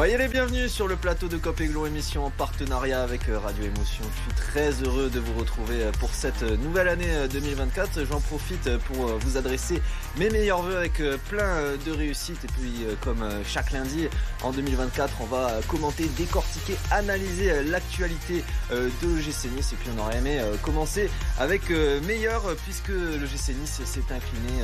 Voyez 0.00 0.16
les 0.16 0.28
bienvenus 0.28 0.72
sur 0.72 0.88
le 0.88 0.96
plateau 0.96 1.28
de 1.28 1.36
Cop 1.36 1.60
émission 1.60 2.24
en 2.24 2.30
partenariat 2.30 3.02
avec 3.02 3.28
euh, 3.28 3.38
Radio 3.38 3.64
Émotion. 3.64 4.02
Je 4.02 4.22
suis 4.22 4.50
très 4.50 4.70
heureux 4.82 5.10
de 5.10 5.20
vous 5.20 5.38
retrouver 5.38 5.82
euh, 5.82 5.92
pour 6.00 6.08
cette 6.14 6.42
euh, 6.42 6.56
nouvelle 6.56 6.88
année 6.88 7.28
2024. 7.30 8.06
J'en 8.06 8.18
profite 8.18 8.78
pour 8.86 9.08
vous 9.18 9.36
adresser 9.36 9.82
mes 10.16 10.30
meilleurs 10.30 10.62
voeux 10.62 10.78
avec 10.78 11.02
plein 11.28 11.76
de 11.84 11.92
réussite. 11.92 12.42
Et 12.44 12.46
puis, 12.46 12.86
comme 13.02 13.22
chaque 13.44 13.72
lundi 13.72 14.08
en 14.42 14.52
2024, 14.52 15.12
on 15.20 15.26
va 15.26 15.60
commenter, 15.68 16.06
décortiquer, 16.16 16.76
analyser 16.90 17.62
l'actualité 17.64 18.42
de 18.70 19.06
l'OGC 19.06 19.54
Nice. 19.54 19.74
Et 19.74 19.76
puis, 19.76 19.90
on 19.94 20.00
aurait 20.00 20.16
aimé 20.16 20.40
commencer 20.62 21.10
avec 21.38 21.68
meilleur 22.06 22.42
puisque 22.64 22.88
l'OGC 22.88 23.54
Nice 23.60 23.82
s'est 23.84 24.00
incliné 24.10 24.62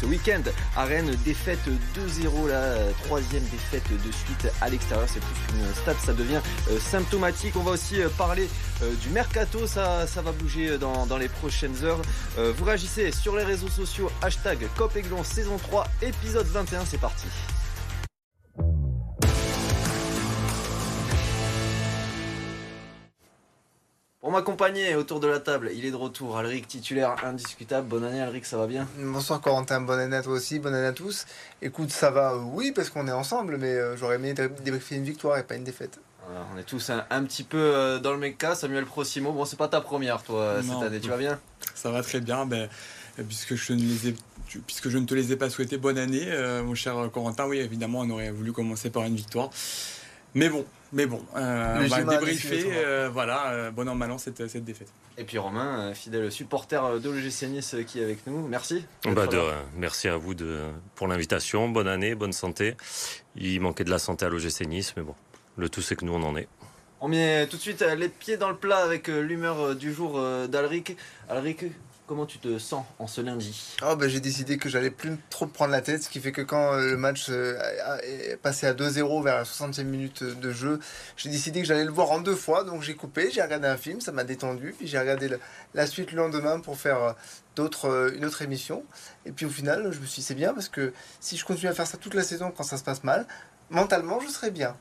ce 0.00 0.06
week-end 0.06 0.42
à 0.76 0.84
Rennes. 0.84 1.16
Défaite 1.24 1.66
2-0, 1.96 2.48
la 2.48 2.76
troisième 3.04 3.44
défaite 3.44 3.90
de 3.90 4.12
suite 4.12 4.35
à 4.60 4.68
l'extérieur. 4.68 5.06
C'est 5.08 5.20
plus 5.20 5.34
qu'une 5.48 5.74
stat, 5.74 5.94
ça 6.04 6.12
devient 6.12 6.40
euh, 6.70 6.78
symptomatique. 6.78 7.54
On 7.56 7.62
va 7.62 7.72
aussi 7.72 8.00
euh, 8.00 8.08
parler 8.16 8.48
euh, 8.82 8.92
du 9.02 9.08
mercato, 9.10 9.66
ça, 9.66 10.06
ça 10.06 10.22
va 10.22 10.32
bouger 10.32 10.78
dans, 10.78 11.16
les 11.18 11.28
prochaines 11.28 11.84
heures. 11.84 12.00
vous 12.36 12.64
réagissez 12.64 13.10
sur 13.10 13.36
les 13.36 13.44
réseaux 13.44 13.68
sociaux, 13.68 14.10
hashtag 14.22 14.66
COPEGLON 14.76 15.24
saison 15.24 15.56
3, 15.56 15.86
épisode 16.02 16.46
21, 16.46 16.84
c'est 16.84 17.00
parti. 17.00 17.24
M'accompagner 24.36 24.94
autour 24.96 25.18
de 25.18 25.26
la 25.26 25.40
table, 25.40 25.70
il 25.74 25.86
est 25.86 25.90
de 25.90 25.96
retour. 25.96 26.36
Alric, 26.36 26.68
titulaire 26.68 27.16
indiscutable. 27.24 27.88
Bonne 27.88 28.04
année, 28.04 28.20
Alric, 28.20 28.44
ça 28.44 28.58
va 28.58 28.66
bien? 28.66 28.86
Bonsoir, 28.98 29.40
Corentin. 29.40 29.80
Bonne 29.80 29.98
année 29.98 30.16
à 30.16 30.22
toi 30.22 30.34
aussi. 30.34 30.58
Bonne 30.58 30.74
année 30.74 30.88
à 30.88 30.92
tous. 30.92 31.24
Écoute, 31.62 31.90
ça 31.90 32.10
va, 32.10 32.32
euh, 32.32 32.42
oui, 32.52 32.70
parce 32.72 32.90
qu'on 32.90 33.08
est 33.08 33.12
ensemble, 33.12 33.56
mais 33.56 33.68
euh, 33.72 33.96
j'aurais 33.96 34.16
aimé 34.16 34.34
débriefer 34.34 34.96
une 34.96 35.04
victoire 35.04 35.38
et 35.38 35.42
pas 35.42 35.54
une 35.54 35.64
défaite. 35.64 36.00
on 36.54 36.58
est 36.58 36.64
tous 36.64 36.90
un, 36.90 37.24
petit 37.24 37.44
peu 37.44 37.56
euh, 37.56 37.98
dans 37.98 38.12
le 38.12 38.18
même 38.18 38.34
cas. 38.34 38.54
Samuel 38.54 38.84
Prosimo, 38.84 39.32
bon, 39.32 39.46
c'est 39.46 39.56
pas 39.56 39.68
ta 39.68 39.80
première, 39.80 40.22
toi, 40.22 40.56
cette 40.62 40.82
année. 40.82 41.00
Tu 41.00 41.08
vas 41.08 41.16
bien? 41.16 41.40
Ça 41.74 41.90
va 41.90 42.02
très 42.02 42.20
bien. 42.20 42.44
Ben, 42.44 42.68
puisque 43.26 43.54
je 43.54 43.72
ne 43.72 43.80
les 43.80 44.08
ai 44.08 44.14
puisque 44.66 44.90
je 44.90 44.98
ne 44.98 45.06
te 45.06 45.14
les 45.14 45.32
ai 45.32 45.36
pas 45.36 45.50
souhaités 45.50 45.76
bonne 45.76 45.98
année, 45.98 46.30
mon 46.62 46.74
cher 46.74 46.94
Corentin, 47.12 47.46
oui, 47.46 47.58
évidemment, 47.58 48.00
on 48.00 48.10
aurait 48.10 48.30
voulu 48.30 48.52
commencer 48.52 48.90
par 48.90 49.04
une 49.04 49.16
victoire. 49.16 49.50
Mais 50.34 50.50
bon, 50.50 50.66
mais 50.96 51.04
bon, 51.04 51.20
euh, 51.36 51.84
on 51.84 51.88
va 51.88 52.02
débriefer. 52.04 52.72
Euh, 52.74 53.10
voilà, 53.12 53.50
euh, 53.50 53.70
bon 53.70 53.86
an, 53.86 53.94
mal 53.94 54.10
an, 54.10 54.16
cette, 54.16 54.48
cette 54.48 54.64
défaite. 54.64 54.90
Et 55.18 55.24
puis 55.24 55.36
Romain, 55.36 55.92
fidèle 55.92 56.32
supporter 56.32 57.00
de 57.00 57.10
l'OGC 57.10 57.50
Nice 57.50 57.76
qui 57.86 58.00
est 58.00 58.04
avec 58.04 58.26
nous. 58.26 58.48
Merci. 58.48 58.82
Bah 59.04 59.26
merci 59.76 60.08
à 60.08 60.16
vous 60.16 60.32
de, 60.32 60.60
pour 60.94 61.06
l'invitation. 61.06 61.68
Bonne 61.68 61.86
année, 61.86 62.14
bonne 62.14 62.32
santé. 62.32 62.78
Il 63.36 63.60
manquait 63.60 63.84
de 63.84 63.90
la 63.90 63.98
santé 63.98 64.24
à 64.24 64.30
l'OGC 64.30 64.66
Nice, 64.66 64.94
mais 64.96 65.02
bon, 65.02 65.14
le 65.58 65.68
tout 65.68 65.82
c'est 65.82 65.96
que 65.96 66.06
nous 66.06 66.14
on 66.14 66.22
en 66.22 66.34
est. 66.34 66.48
On 67.02 67.08
met 67.08 67.46
tout 67.46 67.58
de 67.58 67.62
suite 67.62 67.84
les 67.98 68.08
pieds 68.08 68.38
dans 68.38 68.48
le 68.48 68.56
plat 68.56 68.78
avec 68.78 69.08
l'humeur 69.08 69.76
du 69.76 69.92
jour 69.92 70.18
d'Alric. 70.48 70.96
Alric, 71.28 71.66
Comment 72.06 72.24
tu 72.24 72.38
te 72.38 72.56
sens 72.60 72.84
en 73.00 73.08
ce 73.08 73.20
lundi? 73.20 73.74
Oh 73.84 73.96
ben, 73.96 74.08
J'ai 74.08 74.20
décidé 74.20 74.58
que 74.58 74.68
j'allais 74.68 74.92
plus 74.92 75.18
trop 75.28 75.46
prendre 75.46 75.72
la 75.72 75.80
tête, 75.80 76.04
ce 76.04 76.08
qui 76.08 76.20
fait 76.20 76.30
que 76.30 76.42
quand 76.42 76.74
euh, 76.74 76.90
le 76.90 76.96
match 76.96 77.26
euh, 77.30 77.58
est 78.04 78.36
passé 78.36 78.68
à 78.68 78.74
2-0 78.74 79.24
vers 79.24 79.34
la 79.34 79.42
60e 79.42 79.82
minute 79.82 80.22
de 80.22 80.52
jeu, 80.52 80.78
j'ai 81.16 81.30
décidé 81.30 81.62
que 81.62 81.66
j'allais 81.66 81.84
le 81.84 81.90
voir 81.90 82.12
en 82.12 82.20
deux 82.20 82.36
fois. 82.36 82.62
Donc 82.62 82.82
j'ai 82.82 82.94
coupé, 82.94 83.32
j'ai 83.32 83.42
regardé 83.42 83.66
un 83.66 83.76
film, 83.76 84.00
ça 84.00 84.12
m'a 84.12 84.22
détendu. 84.22 84.72
Puis 84.78 84.86
j'ai 84.86 85.00
regardé 85.00 85.30
la 85.74 85.86
suite 85.88 86.12
le 86.12 86.18
lendemain 86.18 86.60
pour 86.60 86.78
faire 86.78 87.02
euh, 87.02 87.12
d'autres, 87.56 88.12
une 88.14 88.24
autre 88.24 88.40
émission. 88.42 88.84
Et 89.24 89.32
puis 89.32 89.44
au 89.44 89.50
final, 89.50 89.90
je 89.90 89.98
me 89.98 90.06
suis 90.06 90.20
dit 90.20 90.26
c'est 90.26 90.36
bien 90.36 90.54
parce 90.54 90.68
que 90.68 90.92
si 91.18 91.36
je 91.36 91.44
continue 91.44 91.68
à 91.68 91.74
faire 91.74 91.88
ça 91.88 91.98
toute 91.98 92.14
la 92.14 92.22
saison 92.22 92.52
quand 92.56 92.62
ça 92.62 92.76
se 92.76 92.84
passe 92.84 93.02
mal, 93.02 93.26
mentalement 93.68 94.20
je 94.20 94.28
serai 94.28 94.52
bien 94.52 94.76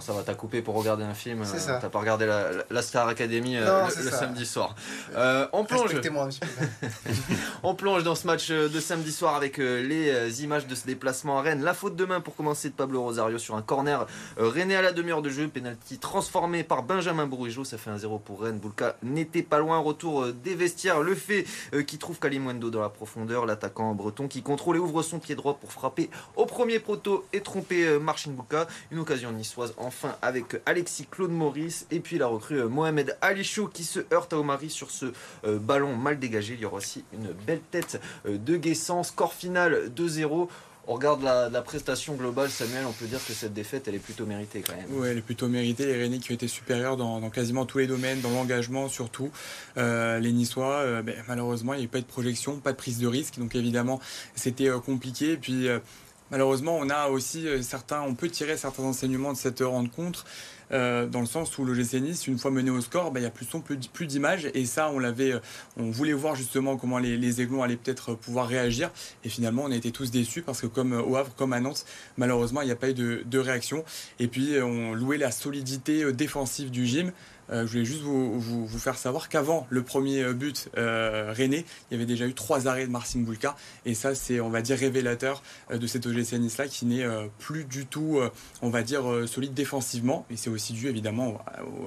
ça 0.00 0.12
va, 0.12 0.22
t'as 0.22 0.34
coupé 0.34 0.60
pour 0.62 0.74
regarder 0.74 1.04
un 1.04 1.14
film. 1.14 1.42
Euh, 1.42 1.78
T'as 1.80 1.88
pas 1.88 2.00
regardé 2.00 2.26
la, 2.26 2.82
Star 2.82 3.06
Academy 3.06 3.56
euh, 3.56 3.86
le, 3.86 4.10
samedi 4.10 4.44
soir. 4.44 4.74
Euh, 5.14 5.46
on 5.52 5.64
plonge. 5.64 5.94
on 7.62 7.74
plonge 7.74 8.02
dans 8.02 8.14
ce 8.14 8.26
match 8.26 8.50
de 8.50 8.80
samedi 8.80 9.12
soir 9.12 9.34
avec 9.34 9.58
les 9.58 10.42
images 10.42 10.66
de 10.66 10.74
ce 10.74 10.86
déplacement 10.86 11.38
à 11.38 11.42
Rennes. 11.42 11.62
La 11.62 11.74
faute 11.74 11.96
de 11.96 12.04
main 12.04 12.20
pour 12.20 12.34
commencer 12.34 12.70
de 12.70 12.74
Pablo 12.74 13.02
Rosario 13.02 13.38
sur 13.38 13.54
un 13.54 13.62
corner. 13.62 14.06
René 14.36 14.76
à 14.76 14.82
la 14.82 14.92
demi-heure 14.92 15.22
de 15.22 15.30
jeu. 15.30 15.48
Penalty 15.48 15.98
transformé 15.98 16.64
par 16.64 16.82
Benjamin 16.82 17.26
Bourigeau. 17.26 17.64
Ça 17.64 17.78
fait 17.78 17.90
un 17.90 17.98
0 17.98 18.18
pour 18.18 18.42
Rennes. 18.42 18.58
Boulka 18.58 18.96
n'était 19.02 19.42
pas 19.42 19.58
loin. 19.58 19.78
Retour 19.78 20.26
des 20.32 20.54
vestiaires. 20.54 21.00
Le 21.00 21.14
fait 21.14 21.44
qui 21.86 21.98
trouve 21.98 22.18
Kalimwendo 22.18 22.70
dans 22.70 22.80
la 22.80 22.88
profondeur. 22.88 23.46
L'attaquant 23.46 23.94
breton 23.94 24.28
qui 24.28 24.42
contrôle 24.42 24.76
et 24.76 24.80
ouvre 24.80 25.02
son 25.02 25.18
pied 25.18 25.34
droit 25.34 25.54
pour 25.54 25.72
frapper 25.72 26.10
au 26.36 26.46
premier 26.46 26.80
proto 26.80 27.24
et 27.32 27.40
tromper 27.40 27.98
Marcin 27.98 28.32
Boulka. 28.32 28.66
Une 28.90 28.98
occasion 28.98 29.30
niçoise 29.30 29.74
enfin 29.84 30.16
avec 30.22 30.44
Alexis 30.66 31.06
Claude 31.10 31.30
Maurice 31.30 31.86
et 31.90 32.00
puis 32.00 32.18
la 32.18 32.26
recrue 32.26 32.60
euh, 32.60 32.68
Mohamed 32.68 33.16
Alichou 33.20 33.68
qui 33.68 33.84
se 33.84 34.00
heurte 34.12 34.32
à 34.32 34.38
Omari 34.38 34.70
sur 34.70 34.90
ce 34.90 35.06
euh, 35.44 35.58
ballon 35.58 35.94
mal 35.94 36.18
dégagé. 36.18 36.54
Il 36.54 36.60
y 36.60 36.64
aura 36.64 36.78
aussi 36.78 37.04
une 37.12 37.32
belle 37.46 37.60
tête 37.70 38.00
euh, 38.26 38.38
de 38.38 38.56
Guessant. 38.56 39.02
Score 39.02 39.34
final 39.34 39.90
2-0. 39.94 40.48
On 40.86 40.92
regarde 40.92 41.22
la, 41.22 41.62
prestation 41.62 42.14
globale, 42.14 42.50
Samuel, 42.50 42.84
on 42.86 42.92
peut 42.92 43.06
dire 43.06 43.24
que 43.26 43.32
cette 43.32 43.54
défaite, 43.54 43.88
elle 43.88 43.94
est 43.94 43.98
plutôt 43.98 44.26
méritée 44.26 44.60
quand 44.60 44.76
même. 44.76 44.84
Oui, 44.90 45.08
elle 45.08 45.16
est 45.16 45.22
plutôt 45.22 45.48
méritée. 45.48 45.86
Les 45.86 45.98
Rennais 45.98 46.18
qui 46.18 46.30
ont 46.30 46.34
été 46.34 46.46
supérieurs 46.46 46.98
dans, 46.98 47.30
quasiment 47.30 47.64
tous 47.64 47.78
les 47.78 47.86
domaines, 47.86 48.20
dans 48.20 48.28
l'engagement 48.28 48.90
surtout. 48.90 49.30
les 49.76 50.32
Niçois, 50.32 51.00
ben, 51.00 51.14
malheureusement, 51.26 51.72
il 51.72 51.80
n'y 51.80 51.86
a 51.86 51.88
pas 51.88 52.00
de 52.00 52.04
projection, 52.04 52.58
pas 52.58 52.72
de 52.72 52.76
prise 52.76 52.98
de 52.98 53.06
risque. 53.06 53.38
Donc 53.38 53.54
évidemment, 53.54 53.98
c'était 54.34 54.68
compliqué. 54.84 55.38
Puis 55.38 55.70
malheureusement, 56.34 56.76
on 56.80 56.90
a 56.90 57.06
aussi 57.10 57.46
euh, 57.46 57.62
certains, 57.62 58.02
on 58.02 58.16
peut 58.16 58.28
tirer 58.28 58.56
certains 58.56 58.82
enseignements 58.82 59.32
de 59.32 59.38
cette 59.38 59.60
rencontre. 59.60 60.24
Euh, 60.72 61.06
dans 61.06 61.20
le 61.20 61.26
sens 61.26 61.56
où 61.58 61.64
le 61.64 61.74
GC 61.74 62.00
Nice, 62.00 62.26
une 62.26 62.38
fois 62.38 62.50
mené 62.50 62.70
au 62.70 62.80
score, 62.80 63.12
bah, 63.12 63.20
il 63.20 63.22
y 63.22 63.26
a 63.26 63.30
plus, 63.30 64.06
d'images 64.06 64.50
et 64.52 64.66
ça 64.66 64.90
euh, 64.90 65.40
on 65.76 65.90
voulait 65.90 66.12
voir 66.12 66.34
justement 66.34 66.76
comment 66.76 66.98
les, 66.98 67.40
Aiglons 67.40 67.62
allaient 67.62 67.76
peut-être 67.76 68.14
pouvoir 68.14 68.48
réagir 68.48 68.90
et 69.24 69.28
finalement 69.28 69.62
on 69.64 69.70
a 69.70 69.76
été 69.76 69.92
tous 69.92 70.10
déçus 70.10 70.42
parce 70.42 70.62
que 70.62 70.66
comme 70.66 70.92
au 70.92 71.16
Havre, 71.16 71.32
comme 71.36 71.52
à 71.52 71.60
Nantes, 71.60 71.84
malheureusement 72.16 72.62
il 72.62 72.66
n'y 72.66 72.72
a 72.72 72.76
pas 72.76 72.90
eu 72.90 72.94
de, 72.94 73.38
réaction 73.38 73.84
et 74.18 74.26
puis 74.26 74.54
on 74.60 74.94
louait 74.94 75.18
la 75.18 75.30
solidité 75.30 76.12
défensive 76.12 76.70
du 76.70 76.86
gym. 76.86 77.12
Euh, 77.50 77.66
je 77.66 77.72
voulais 77.72 77.84
juste 77.84 78.02
vous, 78.02 78.38
vous, 78.38 78.78
faire 78.78 78.96
savoir 78.96 79.28
qu'avant 79.28 79.66
le 79.70 79.82
premier 79.82 80.22
euh, 80.22 80.32
but 80.32 80.70
euh, 80.76 81.34
René, 81.36 81.64
il 81.90 81.94
y 81.94 81.96
avait 81.96 82.06
déjà 82.06 82.26
eu 82.26 82.34
trois 82.34 82.68
arrêts 82.68 82.86
de 82.86 82.90
Marcin 82.90 83.20
Boulka. 83.20 83.56
Et 83.84 83.94
ça, 83.94 84.14
c'est, 84.14 84.40
on 84.40 84.50
va 84.50 84.62
dire, 84.62 84.78
révélateur 84.78 85.42
de 85.70 85.86
cet 85.86 86.06
OGC 86.06 86.34
Nice-là 86.34 86.68
qui 86.68 86.86
n'est 86.86 87.06
plus 87.38 87.64
du 87.64 87.86
tout, 87.86 88.20
on 88.62 88.70
va 88.70 88.82
dire, 88.82 89.04
solide 89.26 89.54
défensivement. 89.54 90.26
Et 90.30 90.36
c'est 90.36 90.50
aussi 90.50 90.72
dû, 90.72 90.88
évidemment, 90.88 91.44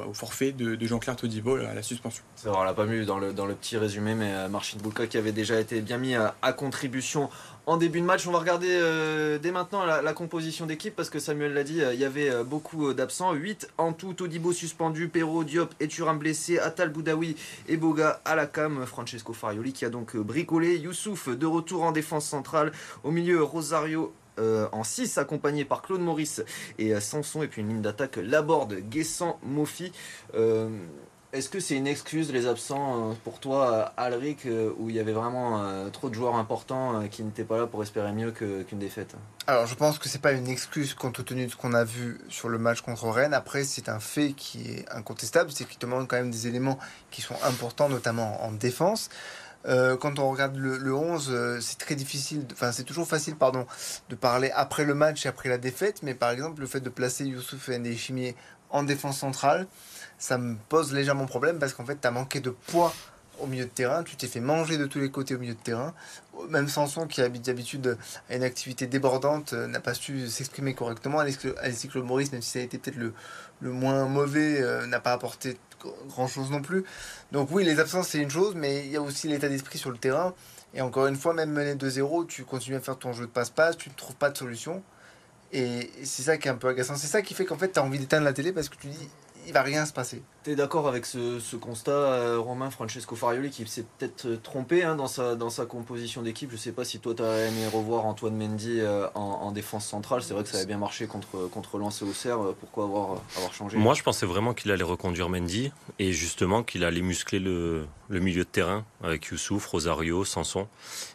au, 0.07 0.13
forfait 0.13 0.51
de, 0.51 0.77
Jean-Claire 0.85 1.15
Todibo 1.15 1.55
à 1.55 1.73
la 1.73 1.81
suspension. 1.81 2.23
C'est 2.35 2.49
vrai, 2.49 2.57
on 2.59 2.63
l'a 2.63 2.73
pas 2.73 2.85
vu 2.85 3.05
dans 3.05 3.19
le, 3.19 3.33
dans 3.33 3.45
le 3.45 3.55
petit 3.55 3.77
résumé, 3.77 4.15
mais 4.15 4.47
Marcin 4.49 4.77
Boulka 4.77 5.07
qui 5.07 5.17
avait 5.17 5.31
déjà 5.31 5.59
été 5.59 5.81
bien 5.81 5.97
mis 5.97 6.15
à 6.15 6.53
contribution 6.53 7.29
en 7.67 7.75
début 7.75 7.99
de 8.01 8.05
match. 8.05 8.25
On 8.25 8.31
va 8.31 8.39
regarder 8.39 8.69
euh, 8.71 9.37
dès 9.37 9.51
maintenant 9.51 9.85
la, 9.85 10.13
composition 10.13 10.65
d'équipe 10.65 10.95
parce 10.95 11.09
que 11.11 11.19
Samuel 11.19 11.53
l'a 11.53 11.63
dit, 11.63 11.81
euh, 11.81 11.93
il 11.93 11.99
y 11.99 12.05
avait 12.05 12.29
euh, 12.29 12.43
beaucoup 12.43 12.93
d'absents. 12.93 13.33
8 13.33 13.67
en 13.77 13.93
tout, 13.93 14.13
Todibo 14.13 14.53
suspendu, 14.53 15.09
Perrault, 15.09 15.43
Diop 15.43 15.75
et 15.79 15.87
Turam 15.87 16.17
blessé, 16.17 16.57
Atal 16.57 16.89
Boudaoui 16.89 17.35
et 17.67 17.77
Boga 17.77 18.21
à 18.25 18.35
la 18.35 18.47
cam, 18.47 18.85
Francesco 18.85 19.33
Farioli 19.33 19.73
qui 19.73 19.85
a 19.85 19.89
donc 19.89 20.15
bricolé, 20.15 20.77
Youssouf 20.77 21.29
de 21.29 21.45
retour 21.45 21.83
en 21.83 21.91
défense 21.91 22.25
centrale, 22.25 22.71
au 23.03 23.11
milieu 23.11 23.43
Rosario 23.43 24.13
en 24.39 24.83
6 24.83 25.17
accompagné 25.17 25.65
par 25.65 25.81
Claude 25.81 25.99
Maurice 25.99 26.43
et 26.77 26.99
Sanson 26.99 27.41
et 27.41 27.47
puis 27.47 27.63
une 27.63 27.69
ligne 27.69 27.81
d'attaque 27.81 28.17
Laborde, 28.17 28.75
Guessant, 28.87 29.39
Mofi. 29.41 29.91
Est-ce 31.33 31.49
que 31.49 31.59
c'est 31.59 31.75
une 31.75 31.87
excuse 31.87 32.31
les 32.31 32.47
absents 32.47 33.09
euh, 33.09 33.13
pour 33.25 33.41
toi, 33.41 33.91
Alric, 33.97 34.45
euh, 34.45 34.71
où 34.77 34.89
il 34.89 34.95
y 34.95 34.99
avait 34.99 35.11
vraiment 35.11 35.61
euh, 35.61 35.89
trop 35.89 36.07
de 36.09 36.13
joueurs 36.13 36.35
importants 36.35 37.05
qui 37.11 37.21
n'étaient 37.21 37.43
pas 37.43 37.57
là 37.57 37.67
pour 37.67 37.83
espérer 37.83 38.13
mieux 38.13 38.31
qu'une 38.31 38.79
défaite? 38.79 39.15
Alors 39.45 39.67
je 39.67 39.75
pense 39.75 39.99
que 39.99 40.07
c'est 40.07 40.21
pas 40.21 40.31
une 40.31 40.47
excuse 40.47 40.93
compte 40.93 41.23
tenu 41.25 41.47
de 41.47 41.51
ce 41.51 41.57
qu'on 41.57 41.73
a 41.73 41.83
vu 41.83 42.17
sur 42.29 42.47
le 42.47 42.57
match 42.57 42.79
contre 42.79 43.09
Rennes. 43.09 43.33
Après 43.33 43.65
c'est 43.65 43.89
un 43.89 43.99
fait 43.99 44.31
qui 44.31 44.71
est 44.71 44.89
incontestable, 44.89 45.51
c'est 45.51 45.65
qu'il 45.65 45.79
demande 45.79 46.07
quand 46.07 46.15
même 46.15 46.31
des 46.31 46.47
éléments 46.47 46.79
qui 47.11 47.21
sont 47.21 47.35
importants, 47.43 47.89
notamment 47.89 48.41
en 48.45 48.53
défense. 48.53 49.09
quand 49.65 50.19
on 50.19 50.29
regarde 50.31 50.55
le, 50.55 50.95
11, 50.95 51.59
c'est 51.59 51.77
très 51.77 51.95
difficile, 51.95 52.45
enfin 52.53 52.71
c'est 52.71 52.85
toujours 52.85 53.07
facile 53.07 53.35
pardon, 53.35 53.67
de 54.07 54.15
parler 54.15 54.49
après 54.55 54.85
le 54.85 54.95
match 54.95 55.25
et 55.25 55.29
après 55.29 55.49
la 55.49 55.57
défaite, 55.57 56.03
mais 56.03 56.13
par 56.13 56.31
exemple 56.31 56.61
le 56.61 56.67
fait 56.67 56.79
de 56.79 56.89
placer 56.89 57.25
Youssouf 57.25 57.67
et 57.67 57.95
Chimier 57.97 58.35
en 58.69 58.83
défense 58.83 59.19
centrale, 59.19 59.67
ça 60.17 60.37
me 60.37 60.55
pose 60.69 60.93
légèrement 60.93 61.25
problème 61.25 61.59
parce 61.59 61.73
qu'en 61.73 61.85
fait, 61.85 61.99
tu 61.99 62.07
as 62.07 62.11
manqué 62.11 62.39
de 62.39 62.49
poids 62.49 62.93
au 63.39 63.47
milieu 63.47 63.65
de 63.65 63.69
terrain, 63.69 64.03
tu 64.03 64.15
t'es 64.15 64.27
fait 64.27 64.39
manger 64.39 64.77
de 64.77 64.85
tous 64.85 64.99
les 64.99 65.11
côtés 65.11 65.35
au 65.35 65.39
milieu 65.39 65.53
de 65.53 65.59
terrain. 65.59 65.93
Même 66.49 66.67
Sanson, 66.67 67.07
qui 67.07 67.21
d'habitude 67.21 67.97
à 68.29 68.35
une 68.35 68.43
activité 68.43 68.87
débordante, 68.87 69.53
euh, 69.53 69.67
n'a 69.67 69.79
pas 69.79 69.93
su 69.93 70.27
s'exprimer 70.27 70.73
correctement. 70.73 71.19
Alexis 71.19 71.87
Claude 71.87 72.05
Maurice, 72.05 72.31
même 72.31 72.41
si 72.41 72.51
ça 72.51 72.59
a 72.59 72.61
été 72.63 72.77
peut-être 72.77 72.97
le, 72.97 73.13
le, 73.61 73.71
moins 73.71 74.05
mauvais, 74.05 74.61
euh, 74.61 74.87
n'a 74.87 74.99
pas 74.99 75.13
apporté 75.13 75.57
grand-chose 76.09 76.49
non 76.49 76.61
plus. 76.61 76.83
Donc 77.31 77.49
oui, 77.51 77.63
les 77.63 77.79
absences, 77.79 78.09
c'est 78.09 78.19
une 78.19 78.31
chose, 78.31 78.55
mais 78.55 78.85
il 78.85 78.91
y 78.91 78.97
a 78.97 79.01
aussi 79.01 79.27
l'état 79.27 79.49
d'esprit 79.49 79.77
sur 79.77 79.91
le 79.91 79.97
terrain. 79.97 80.33
Et 80.73 80.81
encore 80.81 81.07
une 81.07 81.15
fois, 81.15 81.33
même 81.33 81.51
mené 81.51 81.75
2-0, 81.75 82.27
tu 82.27 82.43
continues 82.43 82.77
à 82.77 82.81
faire 82.81 82.97
ton 82.97 83.13
jeu 83.13 83.25
de 83.25 83.31
passe-passe, 83.31 83.77
tu 83.77 83.89
ne 83.89 83.95
trouves 83.95 84.15
pas 84.15 84.29
de 84.29 84.37
solution. 84.37 84.83
Et 85.53 85.89
c'est 86.03 86.23
ça 86.23 86.37
qui 86.37 86.47
est 86.47 86.51
un 86.51 86.55
peu 86.55 86.67
agaçant. 86.67 86.95
C'est 86.95 87.07
ça 87.07 87.21
qui 87.21 87.33
fait 87.33 87.45
qu'en 87.45 87.57
fait, 87.57 87.71
tu 87.71 87.79
as 87.79 87.83
envie 87.83 87.99
d'éteindre 87.99 88.25
la 88.25 88.33
télé 88.33 88.51
parce 88.51 88.67
que 88.67 88.75
tu 88.75 88.87
dis, 88.87 89.09
il 89.47 89.53
va 89.53 89.61
rien 89.61 89.85
se 89.85 89.93
passer. 89.93 90.21
Tu 90.43 90.51
es 90.51 90.55
d'accord 90.55 90.87
avec 90.87 91.05
ce, 91.05 91.55
constat, 91.55 91.91
euh, 91.91 92.39
Romain 92.39 92.69
Francesco 92.69 93.15
Farioli, 93.15 93.49
qui 93.49 93.65
s'est 93.65 93.85
peut-être 93.97 94.27
euh, 94.27 94.37
trompé 94.37 94.83
hein, 94.83 94.95
dans, 94.95 95.07
sa, 95.07 95.35
dans 95.35 95.49
sa 95.49 95.65
composition 95.65 96.21
d'équipe? 96.21 96.51
Je 96.51 96.57
sais 96.57 96.73
pas 96.73 96.83
si 96.83 96.99
toi, 96.99 97.15
tu 97.15 97.23
as 97.23 97.47
aimé 97.47 97.65
revoir 97.71 98.05
Antoine 98.05 98.35
Mendy 98.35 98.79
euh, 98.81 99.07
en, 99.15 99.51
défense 99.51 99.87
centrale. 99.87 100.21
C'est 100.21 100.33
vrai 100.33 100.43
que 100.43 100.49
ça 100.49 100.57
avait 100.57 100.65
bien 100.65 100.77
marché 100.77 101.07
contre, 101.07 101.49
contre 101.49 101.77
Lens 101.77 102.01
et 102.01 102.05
Auxerre. 102.05 102.39
Pourquoi 102.59 102.83
avoir, 102.83 103.21
avoir 103.37 103.53
changé? 103.53 103.77
Moi, 103.77 103.93
je 103.93 104.03
pensais 104.03 104.25
vraiment 104.25 104.53
qu'il 104.53 104.71
allait 104.71 104.83
reconduire 104.83 105.29
Mendy 105.29 105.71
et 105.97 106.11
justement 106.11 106.63
qu'il 106.63 106.83
allait 106.83 107.01
muscler 107.01 107.39
le, 107.39 107.87
le, 108.09 108.19
milieu 108.19 108.43
de 108.43 108.49
terrain 108.49 108.85
avec 109.01 109.25
Youssouf, 109.27 109.65
Rosario, 109.65 110.25
Sanson. 110.25 110.67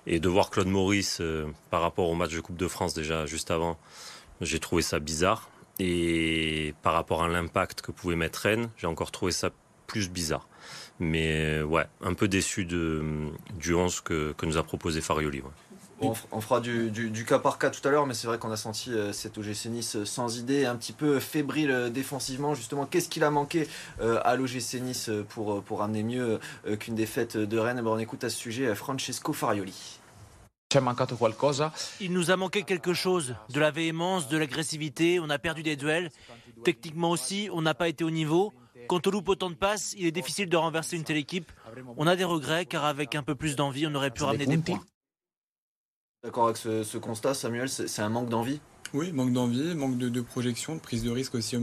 Et 0.07 0.21
de 0.21 0.29
voir 0.29 0.51
Claude 0.51 0.69
Maurice 0.69 1.21
par 1.71 1.83
rapport 1.83 2.09
au 2.09 2.15
match 2.15 2.35
de 2.35 2.41
Coupe 2.41 2.57
de 2.57 2.69
France 2.69 2.95
déjà 2.95 3.27
juste 3.27 3.51
avant, 3.51 3.77
j'ai 4.41 4.59
trouvé 4.59 4.83
ça 4.83 4.99
bizarre. 4.99 5.52
Et 5.79 6.75
par 6.83 6.93
rapport 6.93 7.23
à 7.23 7.29
l'impact 7.29 7.81
que 7.81 7.93
pouvait 7.93 8.17
mettre 8.17 8.41
Rennes, 8.41 8.69
j'ai 8.77 8.87
encore 8.87 9.11
trouvé 9.11 9.33
ça 9.33 9.51
plus 9.87 10.11
bizarre. 10.11 10.49
Mais 11.01 11.63
ouais, 11.63 11.87
un 12.03 12.15
peu 12.15 12.29
déçu 12.29 12.65
de, 12.65 13.03
du 13.59 13.75
11 13.75 14.01
que, 14.03 14.33
que 14.33 14.47
nous 14.47 14.57
a 14.57 14.63
proposé 14.63 15.01
Farioli. 15.01 15.43
on 16.01 16.41
fera 16.41 16.61
du, 16.61 16.91
du, 16.91 17.25
cas 17.25 17.39
par 17.39 17.59
cas 17.59 17.71
tout 17.71 17.87
à 17.87 17.91
l'heure, 17.91 18.07
mais 18.07 18.15
c'est 18.15 18.27
vrai 18.27 18.39
qu'on 18.39 18.51
a 18.51 18.57
senti 18.57 18.93
euh, 18.93 19.13
cet 19.13 19.39
OGC 19.39 19.67
Nice 19.67 20.05
sans 20.05 20.39
idée, 20.39 20.65
un 20.65 20.77
petit 20.77 20.93
peu 20.93 21.19
fébrile 21.19 21.71
euh, 21.71 21.91
défensivement. 21.91 22.55
Justement, 22.55 22.87
qu'est-ce 22.87 23.09
qu'il 23.09 23.25
a 23.25 23.31
manqué 23.31 23.69
euh, 24.01 24.21
à 24.25 24.37
l'OGC 24.37 24.81
Nice 24.83 25.11
pour, 25.29 25.63
pour 25.63 25.83
amener 25.83 26.03
mieux 26.03 26.39
qu'une 26.79 26.95
défaite 26.95 27.37
de 27.37 27.59
Rennes? 27.59 27.79
Eh 27.81 27.83
ben, 27.83 27.91
On 27.91 27.99
écoute 27.99 28.25
à 28.25 28.31
ce 28.31 28.37
sujet 28.37 28.75
Francesco 28.75 29.33
Farioli. 29.33 30.01
Il 32.01 32.13
nous 32.13 32.31
a 32.31 32.37
manqué 32.37 32.63
quelque 32.63 32.95
chose, 32.95 33.35
de 33.51 33.61
la 33.61 33.71
véhémence, 33.71 34.29
de 34.29 34.37
l'agressivité, 34.37 35.21
on 35.21 35.31
a 35.31 35.39
perdu 35.39 35.63
des 35.63 35.77
duels. 35.77 36.11
Techniquement 36.65 37.11
aussi, 37.11 37.49
on 37.53 37.63
n'a 37.63 37.75
pas 37.75 37.89
été 37.89 38.05
au 38.05 38.11
niveau. 38.11 38.53
Quand 38.89 39.07
on 39.07 39.11
loupe 39.11 39.29
autant 39.29 39.51
de 39.51 39.55
passes, 39.55 39.95
il 39.97 40.07
est 40.07 40.13
difficile 40.13 40.49
de 40.49 40.57
renverser 40.57 40.97
une 40.97 41.05
telle 41.05 41.17
équipe. 41.17 41.51
On 41.97 42.07
a 42.07 42.17
des 42.17 42.25
regrets 42.25 42.67
car 42.67 42.85
avec 42.85 43.15
un 43.15 43.23
peu 43.23 43.35
plus 43.35 43.57
d'envie, 43.57 43.87
on 43.87 43.95
aurait 43.95 44.11
pu 44.11 44.23
ramener 44.25 44.47
des 44.47 44.59
points. 44.59 44.83
D'accord 46.23 46.45
avec 46.45 46.57
ce 46.57 46.99
constat, 46.99 47.35
Samuel, 47.35 47.69
c'est 47.69 48.03
un 48.03 48.09
manque 48.09 48.29
d'envie? 48.29 48.61
Oui, 48.95 49.13
manque 49.13 49.33
d'envie, 49.33 49.75
manque 49.75 49.97
de, 49.99 50.21
projection, 50.21 50.75
de 50.75 50.81
prise 50.81 51.03
de 51.03 51.11
risque 51.11 51.35
aussi 51.35 51.57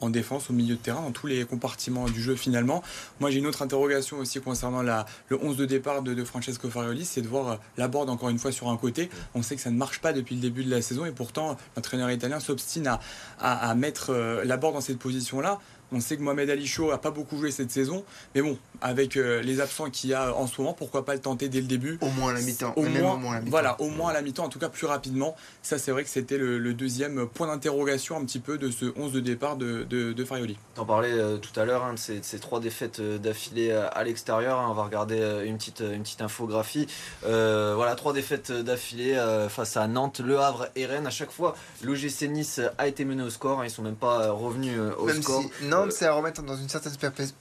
en 0.00 0.10
défense, 0.10 0.50
au 0.50 0.52
milieu 0.52 0.74
de 0.74 0.80
terrain, 0.80 1.02
dans 1.02 1.10
tous 1.10 1.26
les 1.26 1.44
compartiments 1.44 2.06
du 2.06 2.22
jeu 2.22 2.36
finalement. 2.36 2.82
Moi 3.20 3.30
j'ai 3.30 3.38
une 3.38 3.46
autre 3.46 3.62
interrogation 3.62 4.18
aussi 4.18 4.40
concernant 4.40 4.82
le 4.82 5.42
11 5.42 5.56
de 5.56 5.64
départ 5.64 6.02
de, 6.02 6.24
Francesco 6.24 6.68
Farioli, 6.68 7.04
c'est 7.04 7.22
de 7.22 7.28
voir 7.28 7.48
euh, 7.48 7.56
la 7.76 7.88
board 7.88 8.10
encore 8.10 8.28
une 8.28 8.38
fois 8.38 8.52
sur 8.52 8.68
un 8.68 8.76
côté. 8.76 9.08
On 9.34 9.42
sait 9.42 9.56
que 9.56 9.62
ça 9.62 9.70
ne 9.70 9.76
marche 9.76 10.00
pas 10.00 10.12
depuis 10.12 10.34
le 10.34 10.40
début 10.40 10.64
de 10.64 10.70
la 10.70 10.82
saison 10.82 11.06
et 11.06 11.12
pourtant 11.12 11.56
l'entraîneur 11.76 12.10
italien 12.10 12.40
s'obstine 12.40 12.86
à, 12.86 13.00
à, 13.38 13.74
mettre 13.74 14.10
euh, 14.10 14.44
la 14.44 14.56
board 14.56 14.74
dans 14.74 14.80
cette 14.80 14.98
position-là. 14.98 15.58
On 15.92 16.00
sait 16.00 16.16
que 16.16 16.22
Mohamed 16.22 16.50
Ali 16.50 16.66
Chaud 16.66 16.90
n'a 16.90 16.98
pas 16.98 17.10
beaucoup 17.10 17.38
joué 17.38 17.50
cette 17.50 17.70
saison, 17.70 18.04
mais 18.34 18.42
bon, 18.42 18.58
avec 18.82 19.16
euh, 19.16 19.40
les 19.42 19.60
absents 19.60 19.88
qu'il 19.88 20.10
y 20.10 20.14
a 20.14 20.34
en 20.34 20.46
ce 20.46 20.60
moment, 20.60 20.74
pourquoi 20.74 21.04
pas 21.04 21.14
le 21.14 21.20
tenter 21.20 21.48
dès 21.48 21.60
le 21.60 21.66
début? 21.66 21.98
Au 22.02 22.10
moins 22.10 22.30
à 22.30 22.34
la 22.34 22.42
mi-temps. 22.42 22.74
Au, 22.76 22.82
moins, 22.82 23.40
Voilà, 23.46 23.80
au 23.80 23.88
moins 23.88 24.10
à 24.10 24.12
la 24.12 24.20
mi-temps, 24.20 24.44
en 24.44 24.48
tout 24.48 24.58
cas 24.58 24.68
plus 24.68 24.86
rapidement. 24.86 25.34
Ça, 25.62 25.78
c'est 25.78 25.90
vrai 25.90 26.04
que 26.04 26.10
c'était 26.10 26.36
le, 26.36 26.74
deuxième 26.74 27.26
point 27.26 27.46
d'interrogation 27.46 28.16
un 28.18 28.24
petit 28.24 28.38
peu 28.38 28.58
de 28.58 28.70
ce 28.70 28.92
11 28.96 29.12
de 29.12 29.20
départ 29.20 29.56
de, 29.56 29.84
de, 29.84 30.12
de 30.12 30.24
Farioli. 30.24 30.56
Tu 30.74 30.80
en 30.80 30.84
parlais 30.84 31.10
euh, 31.10 31.38
tout 31.38 31.58
à 31.58 31.64
l'heure 31.64 31.82
hein, 31.82 31.94
de 31.94 31.98
ces, 31.98 32.38
trois 32.38 32.60
défaites 32.60 33.00
euh, 33.00 33.18
d'affilée 33.18 33.72
à, 33.72 34.04
l'extérieur. 34.04 34.58
Hein. 34.58 34.68
on 34.70 34.74
va 34.74 34.84
regarder 34.84 35.42
une 35.44 35.56
petite, 35.56 35.80
une 35.80 36.02
petite 36.02 36.22
infographie. 36.22 36.86
voilà, 37.22 37.94
trois 37.96 38.12
défaites 38.12 38.52
d'affilée 38.52 39.16
face 39.48 39.76
à 39.76 39.86
Nantes, 39.88 40.20
Le 40.20 40.38
Havre 40.38 40.68
et 40.76 40.86
Rennes. 40.86 41.06
À 41.06 41.10
chaque 41.10 41.30
fois, 41.30 41.56
l'OGC 41.82 42.28
Nice 42.28 42.60
a 42.76 42.86
été 42.86 43.04
mené 43.04 43.22
au 43.22 43.30
score. 43.30 43.60
Hein. 43.60 43.64
ils 43.64 43.70
sont 43.70 43.82
même 43.82 43.96
pas 43.96 44.30
revenus 44.30 44.78
au 44.98 45.08
score. 45.08 45.42
Nantes, 45.80 45.92
c'est 45.92 46.06
à 46.06 46.12
remettre 46.12 46.42
dans 46.42 46.56
une 46.56 46.68
certaine 46.68 46.92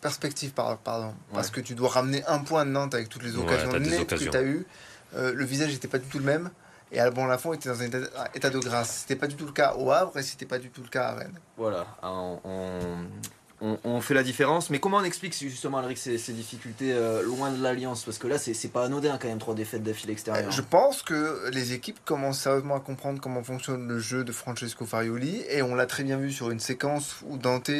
perspective, 0.01 0.51
pardon. 0.54 1.13
Parce 1.34 1.50
que 1.50 1.62
tu 1.62 1.75
dois 1.75 1.89
ramener 1.89 2.24
un 2.28 2.39
point 2.39 2.66
de 2.66 2.72
Nantes 2.72 2.94
avec 2.94 3.10
toutes 3.10 3.24
les 3.24 3.38
occasions 3.38 3.72
nettes 3.80 4.07
que 4.07 4.16
tu 4.16 4.36
as 4.36 4.44
eues. 4.44 4.66
Euh, 5.16 5.34
le 5.34 5.45
visage 5.45 5.72
n'était 5.72 5.88
pas 5.88 6.00
du 6.00 6.07
tout 6.07 6.19
le 6.19 6.25
même. 6.25 6.50
Et 6.92 7.00
Alban 7.00 7.25
Lafont 7.25 7.54
était 7.54 7.69
dans 7.69 7.81
un 7.81 7.86
état, 7.86 8.50
de 8.50 8.60
grâce. 8.60 9.00
C'était 9.00 9.18
pas 9.18 9.28
du 9.28 9.36
tout 9.36 9.45
le 9.45 9.51
cas 9.51 9.74
au 9.75 9.92
Havre 9.92 10.18
et 10.18 10.24
c'était 10.24 10.45
pas 10.45 10.57
du 10.57 10.69
tout 10.69 10.81
le 10.81 10.88
cas 10.88 11.10
à 11.10 11.16
Rennes. 11.16 11.39
Voilà. 11.57 11.86
on, 12.01 12.39
on, 12.45 12.81
fait 14.01 14.13
la 14.13 14.24
différence. 14.24 14.69
Mais 14.69 14.80
comment 14.80 14.98
on 14.98 15.04
explique 15.04 15.36
justement, 15.38 15.80
Alric, 15.80 15.98
ces, 15.98 16.18
ces 16.18 16.33
difficultés 16.33 16.92
euh, 16.94 17.24
loin 17.24 17.51
de 17.51 17.62
l'Alliance? 17.62 18.04
Parce 18.04 18.18
que 18.18 18.27
là, 18.27 18.38
c'est 18.38 18.71
pas 18.71 18.86
anodin 18.86 19.18
quand 19.19 19.27
même, 19.27 19.39
trois 19.39 19.56
défaites 19.56 19.83
d'affilée 19.83 20.13
extérieure. 20.13 20.51
Je 20.51 20.62
pense 20.62 21.01
que 21.01 21.50
les 21.51 21.74
équipes 21.74 22.00
commencent 22.06 22.39
sérieusement 22.39 22.75
à 22.75 22.80
comprendre 22.80 23.19
comment 23.19 23.44
fonctionne 23.44 23.88
le 23.88 24.00
jeu 24.00 24.24
de 24.24 24.31
Francesco 24.31 24.86
Farioli. 24.86 25.44
Et 25.50 25.62
on 25.62 25.75
l'a 25.75 25.86
très 25.86 26.04
bien 26.04 26.18
vu 26.18 26.31
sur 26.31 26.51
une 26.51 26.59
séquence 26.59 27.18
où 27.25 27.38
Dante 27.38 27.71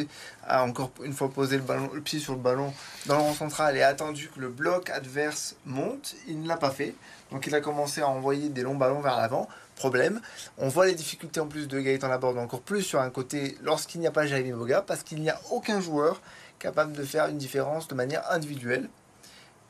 a 0.46 0.64
encore 0.64 0.92
une 1.04 1.14
fois 1.14 1.30
posé 1.30 1.58
le, 1.58 1.64
ballon, 1.64 1.90
le 1.94 2.02
pied 2.02 2.20
sur 2.20 2.34
le 2.34 2.40
ballon 2.40 2.74
dans 3.06 3.18
le 3.18 3.22
rond 3.22 3.34
central 3.34 3.78
et 3.78 3.82
a 3.82 3.88
attendu 3.88 4.30
que 4.34 4.40
le 4.40 4.50
bloc 4.50 4.90
adverse 4.90 5.56
monte. 5.66 6.16
Il 6.28 6.42
ne 6.42 6.48
l'a 6.48 6.58
pas 6.58 6.72
fait. 6.72 6.96
Donc 7.32 7.46
il 7.46 7.54
a 7.54 7.62
commencé 7.62 8.02
à 8.02 8.08
envoyer 8.08 8.50
des 8.50 8.64
longs 8.64 8.76
ballons 8.76 9.02
vers 9.02 9.18
l'avant 9.18 9.48
problème. 9.78 10.22
On 10.58 10.68
voit 10.68 10.88
les 10.88 10.96
difficultés 10.96 11.40
en 11.40 11.48
plus 11.48 11.68
de 11.68 11.80
Gaëtan 11.80 12.10
Laborde 12.10 12.38
encore 12.38 12.62
plus 12.62 12.84
sur 12.84 13.00
un 13.00 13.10
côté 13.10 13.58
lorsqu'il 13.62 14.02
n'y 14.02 14.08
a 14.08 14.12
pas 14.12 14.28
Jaime 14.28 14.52
Boga, 14.56 14.82
parce 14.82 15.04
qu'il 15.04 15.22
n'y 15.22 15.30
a 15.30 15.40
aucun 15.52 15.80
joueur 15.80 16.22
capable 16.60 16.94
de 16.94 17.04
faire 17.04 17.28
une 17.28 17.38
différence 17.38 17.88
de 17.88 17.96
manière 17.96 18.30
individuelle. 18.32 18.90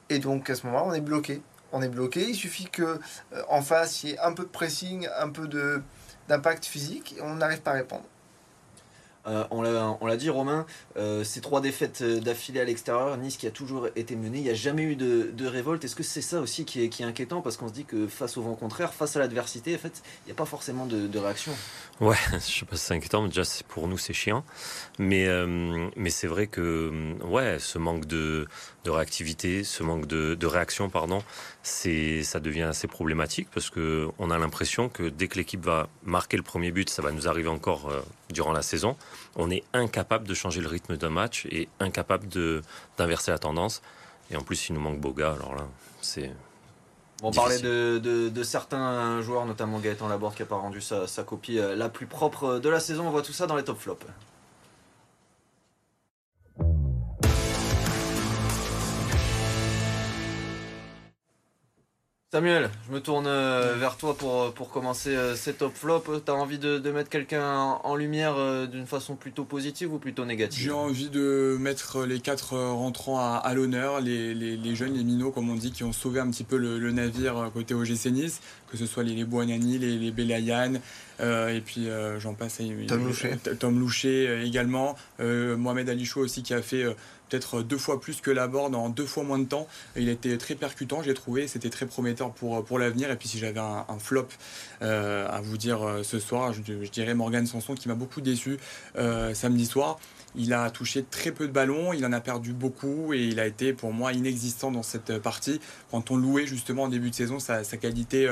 Et 0.09 0.19
donc 0.19 0.49
à 0.49 0.55
ce 0.55 0.65
moment-là, 0.65 0.85
on 0.87 0.93
est 0.93 1.01
bloqué. 1.01 1.41
On 1.71 1.81
est 1.81 1.89
bloqué. 1.89 2.29
Il 2.29 2.35
suffit 2.35 2.69
que 2.69 2.83
euh, 2.83 3.43
en 3.49 3.61
face 3.61 4.03
il 4.03 4.09
y 4.09 4.13
ait 4.13 4.19
un 4.19 4.33
peu 4.33 4.43
de 4.43 4.49
pressing, 4.49 5.07
un 5.19 5.29
peu 5.29 5.47
d'impact 6.27 6.65
physique, 6.65 7.15
et 7.17 7.21
on 7.21 7.35
n'arrive 7.35 7.61
pas 7.61 7.71
à 7.71 7.75
répondre. 7.75 8.05
Euh, 9.27 9.43
on 9.51 10.05
l'a 10.05 10.17
dit, 10.17 10.29
Romain, 10.29 10.65
euh, 10.95 11.23
ces 11.23 11.41
trois 11.41 11.59
défaites 11.59 12.01
euh, 12.01 12.19
d'affilée 12.19 12.61
à 12.61 12.63
l'extérieur, 12.63 13.17
Nice 13.17 13.37
qui 13.37 13.47
a 13.47 13.51
toujours 13.51 13.87
été 13.95 14.15
mené, 14.15 14.37
il 14.37 14.43
n'y 14.43 14.49
a 14.49 14.53
jamais 14.53 14.83
eu 14.83 14.95
de, 14.95 15.45
révolte. 15.45 15.83
Est-ce 15.83 15.95
que 15.95 16.03
c'est 16.03 16.21
ça 16.21 16.39
aussi 16.39 16.65
qui 16.65 16.83
est, 16.83 17.01
inquiétant? 17.01 17.41
Parce 17.41 17.57
qu'on 17.57 17.67
se 17.67 17.73
dit 17.73 17.85
que 17.85 18.07
face 18.07 18.37
au 18.37 18.41
vent 18.41 18.55
contraire, 18.55 18.93
face 18.93 19.15
à 19.15 19.19
l'adversité, 19.19 19.75
en 19.75 19.79
fait, 19.79 20.01
il 20.25 20.27
n'y 20.27 20.31
a 20.31 20.35
pas 20.35 20.45
forcément 20.45 20.85
de, 20.85 21.17
réaction. 21.17 21.51
Ouais, 21.99 22.15
je 22.33 22.37
sais 22.39 22.65
pas 22.65 22.75
si 22.75 22.85
c'est 22.85 22.93
inquiétant, 22.93 23.21
mais 23.21 23.29
déjà 23.29 23.43
pour 23.67 23.87
nous 23.87 23.97
c'est 23.97 24.13
chiant. 24.13 24.43
Mais, 24.99 25.27
mais 25.95 26.09
c'est 26.09 26.27
vrai 26.27 26.47
que 26.47 27.15
ouais, 27.23 27.57
ce 27.59 27.77
manque 27.77 28.05
de, 28.05 28.47
réactivité, 28.85 29.63
ce 29.63 29.83
manque 29.83 30.05
de, 30.05 30.45
réaction, 30.45 30.89
pardon, 30.89 31.23
ça 32.23 32.39
devient 32.39 32.63
assez 32.63 32.87
problématique 32.87 33.47
parce 33.53 33.69
qu'on 33.69 34.31
a 34.31 34.37
l'impression 34.37 34.89
que 34.89 35.09
dès 35.09 35.27
que 35.27 35.35
l'équipe 35.35 35.63
va 35.63 35.87
marquer 36.03 36.37
le 36.37 36.43
premier 36.43 36.71
but, 36.71 36.89
ça 36.89 37.01
va 37.01 37.11
nous 37.11 37.27
arriver 37.27 37.49
encore 37.49 37.91
durant 38.29 38.51
la 38.51 38.61
saison 38.61 38.95
on 39.37 39.51
est 39.51 39.63
incapable 39.73 40.27
de 40.27 40.33
changer 40.33 40.61
le 40.61 40.67
rythme 40.67 40.97
d'un 40.97 41.09
match 41.09 41.45
et 41.51 41.69
incapable 41.79 42.27
d'inverser 42.97 43.31
la 43.31 43.37
tendance. 43.37 43.81
Et 44.31 44.35
en 44.35 44.41
plus, 44.41 44.67
il 44.67 44.73
nous 44.73 44.81
manque 44.81 44.99
Boga, 44.99 45.31
alors 45.33 45.55
là, 45.55 45.63
c'est. 46.01 46.31
On 47.23 47.31
parlait 47.31 47.59
de, 47.59 48.43
certains 48.43 49.21
joueurs, 49.21 49.45
notamment 49.45 49.79
Gaëtan 49.79 50.07
Laborde 50.07 50.35
qui 50.35 50.41
n'a 50.41 50.47
pas 50.47 50.57
rendu 50.57 50.81
sa, 50.81 51.07
sa, 51.07 51.23
copie 51.23 51.57
euh, 51.57 51.75
la 51.75 51.89
plus 51.89 52.05
propre 52.05 52.59
de 52.59 52.69
la 52.69 52.79
saison. 52.79 53.07
On 53.07 53.11
voit 53.11 53.23
tout 53.23 53.33
ça 53.33 53.47
dans 53.47 53.55
les 53.55 53.63
top 53.63 53.79
flops. 53.79 54.05
Samuel, 62.29 62.69
je 62.85 62.93
me 62.93 62.99
tourne 62.99 63.25
euh, 63.25 63.77
vers 63.79 63.95
toi 63.95 64.13
pour, 64.13 64.41
euh, 64.41 64.51
pour 64.51 64.69
commencer 64.69 65.15
euh, 65.15 65.33
cette 65.37 65.59
top 65.59 65.73
flop. 65.73 66.03
Tu 66.25 66.29
as 66.29 66.35
envie 66.35 66.59
de, 66.59 66.91
mettre 66.91 67.09
quelqu'un 67.09 67.79
en 67.81 67.95
lumière 67.95 68.67
d'une 68.67 68.85
façon 68.85 69.15
plutôt 69.15 69.45
positive 69.45 69.93
ou 69.93 69.97
plutôt 69.97 70.25
négative? 70.25 70.61
J'ai 70.61 70.71
envie 70.71 71.09
de 71.09 71.55
mettre 71.57 72.03
les 72.03 72.19
quatre 72.19 72.57
rentrants 72.57 73.17
à, 73.17 73.53
l'honneur, 73.53 74.01
les, 74.01 74.75
jeunes, 74.75 74.95
les 74.95 75.05
minots, 75.05 75.31
comme 75.31 75.49
on 75.49 75.55
dit, 75.55 75.71
qui 75.71 75.85
ont 75.85 75.93
sauvé 75.93 76.19
un 76.19 76.29
petit 76.29 76.43
peu 76.43 76.57
le, 76.57 76.91
navire 76.91 77.49
côté 77.53 77.73
OGC 77.73 78.07
Nice, 78.07 78.41
que 78.69 78.75
ce 78.75 78.85
soit 78.85 79.03
les, 79.03 79.15
les 79.15 79.23
Boanani, 79.23 79.77
les, 79.77 79.97
les 79.97 80.11
Belayan, 80.11 80.73
et 81.21 81.61
puis 81.65 81.87
j'en 82.19 82.33
passe. 82.33 82.59
Tom 82.89 83.05
Loucher. 83.05 83.37
Tom 83.57 83.79
Loucher 83.79 84.43
également. 84.43 84.97
Mohamed 85.19 85.87
Alichou 85.89 86.19
aussi 86.19 86.43
qui 86.43 86.53
a 86.53 86.61
fait 86.61 86.85
peut-être 87.29 87.61
deux 87.61 87.77
fois 87.77 87.99
plus 87.99 88.21
que 88.21 88.31
la 88.31 88.47
board 88.47 88.75
en 88.75 88.89
deux 88.89 89.05
fois 89.05 89.23
moins 89.23 89.39
de 89.39 89.45
temps. 89.45 89.67
Il 89.95 90.09
a 90.09 90.11
été 90.11 90.37
très 90.37 90.55
percutant, 90.55 91.01
j'ai 91.01 91.13
trouvé, 91.13 91.47
c'était 91.47 91.69
très 91.69 91.85
prometteur 91.85 92.31
pour, 92.31 92.63
pour 92.63 92.79
l'avenir. 92.79 93.11
Et 93.11 93.15
puis 93.15 93.27
si 93.27 93.39
j'avais 93.39 93.59
un, 93.59 93.85
flop 93.99 94.27
euh, 94.81 95.27
à 95.29 95.41
vous 95.41 95.57
dire 95.57 95.83
euh, 95.83 96.03
ce 96.03 96.19
soir, 96.19 96.53
je, 96.53 96.61
dirais 96.61 97.13
Morgan 97.13 97.45
Sanson 97.45 97.75
qui 97.75 97.87
m'a 97.87 97.95
beaucoup 97.95 98.21
déçu 98.21 98.57
euh, 98.97 99.33
samedi 99.33 99.65
soir. 99.65 99.99
Il 100.35 100.53
a 100.53 100.69
touché 100.69 101.03
très 101.03 101.31
peu 101.31 101.47
de 101.47 101.51
ballons, 101.51 101.93
il 101.93 102.05
en 102.05 102.13
a 102.13 102.19
perdu 102.19 102.53
beaucoup 102.53 103.13
et 103.13 103.23
il 103.23 103.39
a 103.39 103.47
été 103.47 103.73
pour 103.73 103.91
moi 103.91 104.13
inexistant 104.13 104.71
dans 104.71 104.83
cette 104.83 105.17
partie. 105.19 105.59
Quand 105.89 106.11
on 106.11 106.17
louait 106.17 106.45
justement 106.45 106.83
en 106.83 106.87
début 106.89 107.09
de 107.09 107.15
saison 107.15 107.39
sa, 107.39 107.63
qualité 107.63 108.29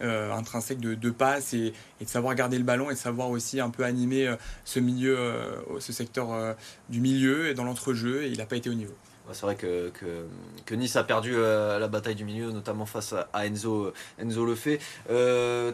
euh, 0.00 0.32
intrinsèque 0.32 0.80
de, 0.80 0.94
de 0.94 1.10
passe 1.10 1.54
et, 1.54 1.72
de 2.00 2.06
savoir 2.06 2.34
garder 2.34 2.58
le 2.58 2.64
ballon 2.64 2.90
et 2.90 2.94
de 2.94 2.98
savoir 2.98 3.30
aussi 3.30 3.60
un 3.60 3.70
peu 3.70 3.84
animer 3.84 4.28
euh, 4.28 4.36
ce 4.64 4.78
milieu, 4.78 5.18
euh, 5.18 5.80
ce 5.80 5.92
secteur 5.92 6.28
du 6.88 7.00
milieu 7.00 7.48
et 7.48 7.54
dans 7.54 7.64
l'entrejeu 7.64 8.24
et 8.24 8.28
il 8.28 8.38
n'a 8.38 8.46
pas 8.46 8.56
été 8.56 8.70
au 8.70 8.74
niveau. 8.74 8.94
C'est 9.32 9.42
vrai 9.42 9.56
que, 9.56 9.92
que, 10.64 10.74
Nice 10.74 10.96
a 10.96 11.04
perdu 11.04 11.36
la 11.36 11.86
bataille 11.88 12.14
du 12.14 12.24
milieu, 12.24 12.50
notamment 12.50 12.86
face 12.86 13.14
à, 13.34 13.46
Enzo, 13.46 13.92
Enzo 14.18 14.46
le 14.46 14.54
fait. 14.54 14.78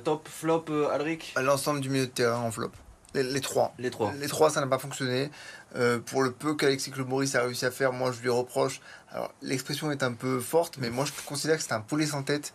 top, 0.03 0.27
flop, 0.29 0.65
Alric? 0.93 1.35
L'ensemble 1.41 1.81
du 1.81 1.89
milieu 1.89 2.07
de 2.07 2.11
terrain 2.11 2.41
en 2.41 2.51
flop. 2.51 2.73
Les, 3.15 3.41
trois. 3.41 3.73
Les 3.79 3.91
trois. 3.91 4.13
Les 4.15 4.27
trois, 4.27 4.51
ça 4.51 4.61
n'a 4.61 4.67
pas 4.67 4.79
fonctionné. 4.79 5.31
Euh, 5.77 5.99
pour 5.99 6.23
le 6.23 6.31
peu 6.31 6.55
qu'Alexis 6.55 6.93
Claude 6.93 7.09
Maurice 7.09 7.35
a 7.35 7.43
réussi 7.43 7.67
à 7.67 7.71
faire, 7.71 7.93
moi 7.93 8.13
je 8.13 8.21
lui 8.21 8.29
reproche. 8.29 8.81
Alors 9.11 9.33
l'expression 9.43 9.91
est 9.91 10.03
un 10.03 10.13
peu 10.13 10.41
forte, 10.41 10.79
mais 10.79 10.91
moi 10.91 11.05
je 11.05 11.13
considère 11.27 11.57
que 11.57 11.63
c'est 11.63 11.73
un 11.73 11.81
poulet 11.81 12.07
sans 12.07 12.23
tête. 12.23 12.53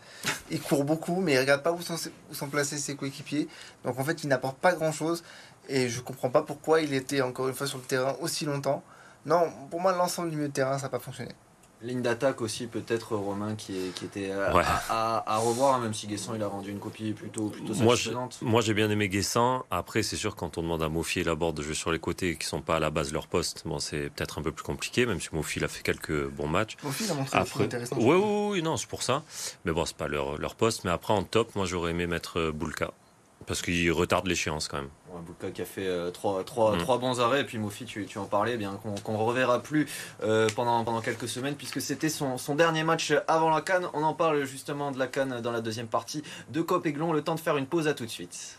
Il 0.50 0.62
court 0.62 0.84
beaucoup, 0.86 1.20
mais 1.20 1.34
il 1.34 1.40
regarde 1.40 1.62
pas 1.62 1.72
où 1.72 1.82
sont, 1.82 1.98
où 2.32 2.34
sont 2.34 2.48
placés 2.48 2.78
ses 2.78 2.96
coéquipiers. 2.96 3.48
Donc 3.84 4.00
en 4.00 4.04
fait, 4.04 4.24
il 4.24 4.28
n'apporte 4.30 4.58
pas 4.58 4.74
grand 4.74 4.92
chose. 4.92 5.24
Et 5.68 5.90
je 5.90 6.02
comprends 6.02 6.30
pas 6.30 6.42
pourquoi 6.42 6.82
il 6.82 6.94
était 6.94 7.22
encore 7.22 7.48
une 7.48 7.54
fois 7.54 7.68
sur 7.68 7.78
le 7.78 7.84
terrain 7.84 8.16
aussi 8.22 8.46
longtemps. 8.46 8.84
Non, 9.26 9.52
pour 9.70 9.82
moi, 9.82 9.92
l'ensemble 9.92 10.30
du 10.30 10.36
milieu 10.38 10.48
de 10.48 10.54
terrain, 10.54 10.78
ça 10.78 10.84
n'a 10.84 10.90
pas 10.90 11.00
fonctionné. 11.00 11.32
Ligne 11.82 12.02
d'attaque 12.02 12.42
aussi, 12.42 12.68
peut-être 12.68 13.16
Romain, 13.16 13.56
qui, 13.56 13.74
qui 13.96 14.04
était 14.04 14.32
à, 14.32 15.38
revoir, 15.38 15.76
hein, 15.76 15.80
même 15.80 15.94
si 15.94 16.08
Guessant 16.08 16.36
il 16.36 16.44
a 16.44 16.48
rendu 16.48 16.72
une 16.72 16.80
copie 16.80 17.14
plutôt, 17.14 17.48
plutôt 17.48 17.74
satisfaisante. 17.74 18.40
Moi, 18.42 18.62
j'ai 18.62 18.74
bien 18.74 18.90
aimé 18.90 19.08
Guessant. 19.08 19.66
Après, 19.72 20.04
c'est 20.04 20.18
sûr, 20.18 20.36
quand 20.36 20.58
on 20.58 20.62
demande 20.62 20.84
à 20.84 20.90
Mofi 20.90 21.22
et 21.22 21.24
Laborde 21.24 21.56
de 21.56 21.64
jouer 21.64 21.76
sur 21.76 21.92
les 21.92 22.00
côtés 22.00 22.36
qui 22.36 22.48
sont 22.48 22.62
pas 22.62 22.76
à 22.76 22.80
la 22.80 22.90
base 22.90 23.10
de 23.10 23.14
leur 23.14 23.28
poste, 23.28 23.64
bon, 23.66 23.80
c'est 23.80 24.10
peut-être 24.10 24.40
un 24.40 24.42
peu 24.42 24.52
plus 24.52 24.64
compliqué, 24.64 25.06
même 25.06 25.22
si 25.22 25.30
Mofi 25.32 25.64
a 25.64 25.70
fait 25.70 25.84
quelques 25.84 26.28
bons 26.28 26.48
matchs. 26.48 26.76
Mofi 26.84 27.10
a 27.10 27.14
montré 27.14 27.38
après, 27.38 27.64
intéressant. 27.64 27.96
Oui, 27.98 28.16
oui, 28.16 28.50
oui, 28.52 28.62
non, 28.62 28.76
c'est 28.76 28.90
pour 28.90 29.04
ça. 29.04 29.24
Mais 29.64 29.72
bon, 29.72 29.86
c'est 29.86 29.96
pas 29.96 30.10
leur, 30.10 30.38
leur 30.38 30.56
poste. 30.56 30.84
Mais 30.84 30.92
après, 30.92 31.14
en 31.14 31.24
top, 31.24 31.56
moi, 31.56 31.66
j'aurais 31.66 31.92
aimé 31.92 32.08
mettre 32.08 32.40
euh, 32.40 32.52
Boulka 32.52 32.92
parce 33.50 33.64
qu'il 33.64 33.92
retarde 33.92 34.28
l'échéance 34.28 34.68
quand 34.68 34.78
même. 34.78 34.90
Ouais, 35.12 35.52
qui 35.52 35.64
a 35.64 35.66
fait 35.66 35.88
euh, 35.88 36.12
trois, 36.12 36.44
trois, 36.44 36.76
mm. 36.76 36.78
trois, 36.78 37.00
bons 37.00 37.20
arrêts, 37.20 37.42
et 37.42 37.44
puis 37.44 37.58
Mofi, 37.58 37.84
tu, 37.84 38.06
tu 38.06 38.20
en 38.20 38.26
parlais, 38.26 38.54
eh 38.54 38.58
bien 38.58 38.80
qu'on 39.04 39.14
ne 39.14 39.18
reverra 39.18 39.60
plus 39.60 39.88
euh, 40.22 40.48
pendant, 40.56 40.84
pendant 40.84 41.02
quelques 41.02 41.28
semaines, 41.28 41.56
puisque 41.56 41.82
c'était 41.82 42.10
son, 42.10 42.38
son, 42.38 42.54
dernier 42.54 42.84
match 42.84 43.12
avant 43.28 43.50
la 43.50 43.62
Cannes. 43.62 43.88
On 43.96 44.04
en 44.04 44.14
parle 44.14 44.46
justement 44.46 44.92
de 44.92 45.00
la 45.00 45.08
Cannes 45.08 45.42
dans 45.42 45.52
la 45.52 45.62
deuxième 45.62 45.88
partie 45.88 46.22
de 46.52 46.62
Cop 46.62 46.86
Aiglon. 46.86 47.12
Le 47.12 47.24
temps 47.24 47.34
de 47.34 47.40
faire 47.40 47.58
une 47.58 47.66
pause, 47.66 47.88
à 47.88 47.96
tout 47.96 48.06
de 48.06 48.12
suite. 48.12 48.59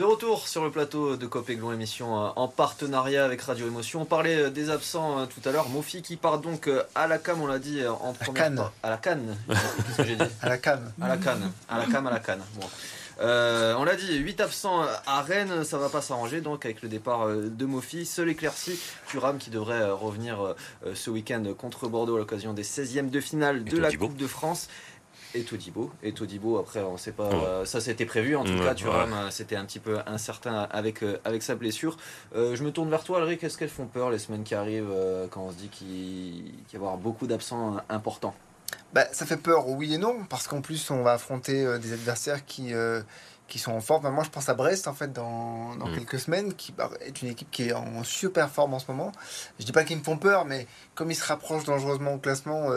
De 0.00 0.04
retour 0.06 0.48
sur 0.48 0.64
le 0.64 0.70
plateau 0.70 1.18
de 1.18 1.26
Copéglon 1.26 1.74
émission 1.74 2.18
euh, 2.18 2.30
en 2.36 2.48
partenariat 2.48 3.22
avec 3.22 3.42
Radio 3.42 3.66
Émotion. 3.66 4.00
On 4.00 4.04
parlait 4.06 4.44
euh, 4.44 4.48
des 4.48 4.70
absents 4.70 5.18
euh, 5.18 5.26
tout 5.26 5.46
à 5.46 5.52
l'heure. 5.52 5.68
Mofi 5.68 6.00
qui 6.00 6.16
part 6.16 6.38
donc 6.38 6.70
à 6.94 7.06
la 7.06 7.18
cam, 7.18 7.42
on 7.42 7.46
l'a 7.46 7.58
dit 7.58 7.86
en 7.86 8.14
première 8.14 8.44
canne. 8.44 8.62
À 8.82 8.88
la 8.88 8.96
canne. 8.96 9.36
Qu'est-ce 9.46 9.96
que 9.98 10.04
j'ai 10.04 10.16
dit 10.16 10.24
À 10.40 10.48
la 10.48 10.56
canne. 10.56 10.90
À 11.02 11.06
la 11.06 11.18
canne. 11.18 11.52
À 11.68 11.76
la 11.76 11.84
cam, 11.84 12.06
à 12.06 12.10
la 12.10 12.18
canne. 12.18 12.40
Bon. 12.54 12.66
on 13.20 13.84
l'a 13.84 13.94
dit, 13.94 14.16
8 14.16 14.40
absents 14.40 14.86
à 15.06 15.20
Rennes, 15.20 15.64
ça 15.64 15.76
va 15.76 15.90
pas 15.90 16.00
s'arranger 16.00 16.40
donc 16.40 16.64
avec 16.64 16.80
le 16.80 16.88
départ 16.88 17.28
de 17.28 17.66
Mofi. 17.66 18.06
Seul 18.06 18.30
éclairci, 18.30 18.80
Thuram 19.06 19.36
qui 19.36 19.50
devrait 19.50 19.90
revenir 19.90 20.54
ce 20.94 21.10
week-end 21.10 21.44
contre 21.58 21.88
Bordeaux 21.88 22.16
à 22.16 22.20
l'occasion 22.20 22.54
des 22.54 22.64
16e 22.64 23.10
de 23.10 23.20
finale 23.20 23.64
de 23.64 23.76
la 23.76 23.92
Coupe 23.92 24.16
de 24.16 24.26
France 24.26 24.68
et 25.34 25.42
Todibo. 25.42 25.90
Et 26.02 26.12
Todibo, 26.12 26.58
après, 26.58 26.80
on 26.82 26.96
sait 26.96 27.12
pas. 27.12 27.64
ça, 27.64 27.80
c'était 27.80 28.06
prévu. 28.06 28.36
En 28.36 28.44
tout 28.44 28.58
cas, 28.58 28.74
Thuram, 28.74 29.30
c'était 29.30 29.56
un 29.56 29.64
petit 29.64 29.78
peu 29.78 29.98
incertain 30.06 30.68
avec, 30.70 31.02
euh, 31.02 31.18
avec 31.24 31.42
sa 31.42 31.54
blessure. 31.54 31.96
Euh, 32.34 32.56
je 32.56 32.64
me 32.64 32.70
tourne 32.72 32.90
vers 32.90 33.04
toi, 33.04 33.18
Alric. 33.18 33.42
Est-ce 33.44 33.58
qu'elles 33.58 33.68
font 33.68 33.86
peur 33.86 34.10
les 34.10 34.18
semaines 34.18 34.44
qui 34.44 34.54
arrivent 34.54 34.90
euh, 34.90 35.26
quand 35.30 35.42
on 35.42 35.50
se 35.50 35.56
dit 35.56 35.68
qu'il 35.68 36.52
va 36.52 36.72
y 36.72 36.76
avoir 36.76 36.96
beaucoup 36.96 37.26
d'absents 37.26 37.76
importants? 37.88 38.34
Bah, 38.92 39.06
Ça 39.12 39.26
fait 39.26 39.36
peur, 39.36 39.68
oui 39.68 39.94
et 39.94 39.98
non. 39.98 40.24
Parce 40.28 40.48
qu'en 40.48 40.60
plus, 40.60 40.90
on 40.90 41.02
va 41.02 41.12
affronter 41.12 41.78
des 41.78 41.92
adversaires 41.92 42.44
qui. 42.44 42.72
qui 43.48 43.58
sont 43.58 43.72
en 43.72 43.80
forme. 43.80 44.08
moi, 44.10 44.24
je 44.24 44.30
pense 44.30 44.48
à 44.48 44.54
Brest, 44.54 44.86
en 44.88 44.94
fait, 44.94 45.12
dans, 45.12 45.74
dans 45.76 45.88
mm. 45.88 45.94
quelques 45.94 46.20
semaines, 46.20 46.54
qui 46.54 46.72
bah, 46.72 46.90
est 47.00 47.22
une 47.22 47.28
équipe 47.28 47.50
qui 47.50 47.68
est 47.68 47.72
en 47.72 48.04
super 48.04 48.48
forme 48.50 48.74
en 48.74 48.78
ce 48.78 48.90
moment. 48.90 49.12
Je 49.58 49.64
dis 49.64 49.72
pas 49.72 49.84
qu'ils 49.84 49.98
me 49.98 50.04
font 50.04 50.18
peur, 50.18 50.44
mais 50.44 50.66
comme 50.94 51.10
ils 51.10 51.16
se 51.16 51.26
rapprochent 51.26 51.64
dangereusement 51.64 52.14
au 52.14 52.18
classement, 52.18 52.68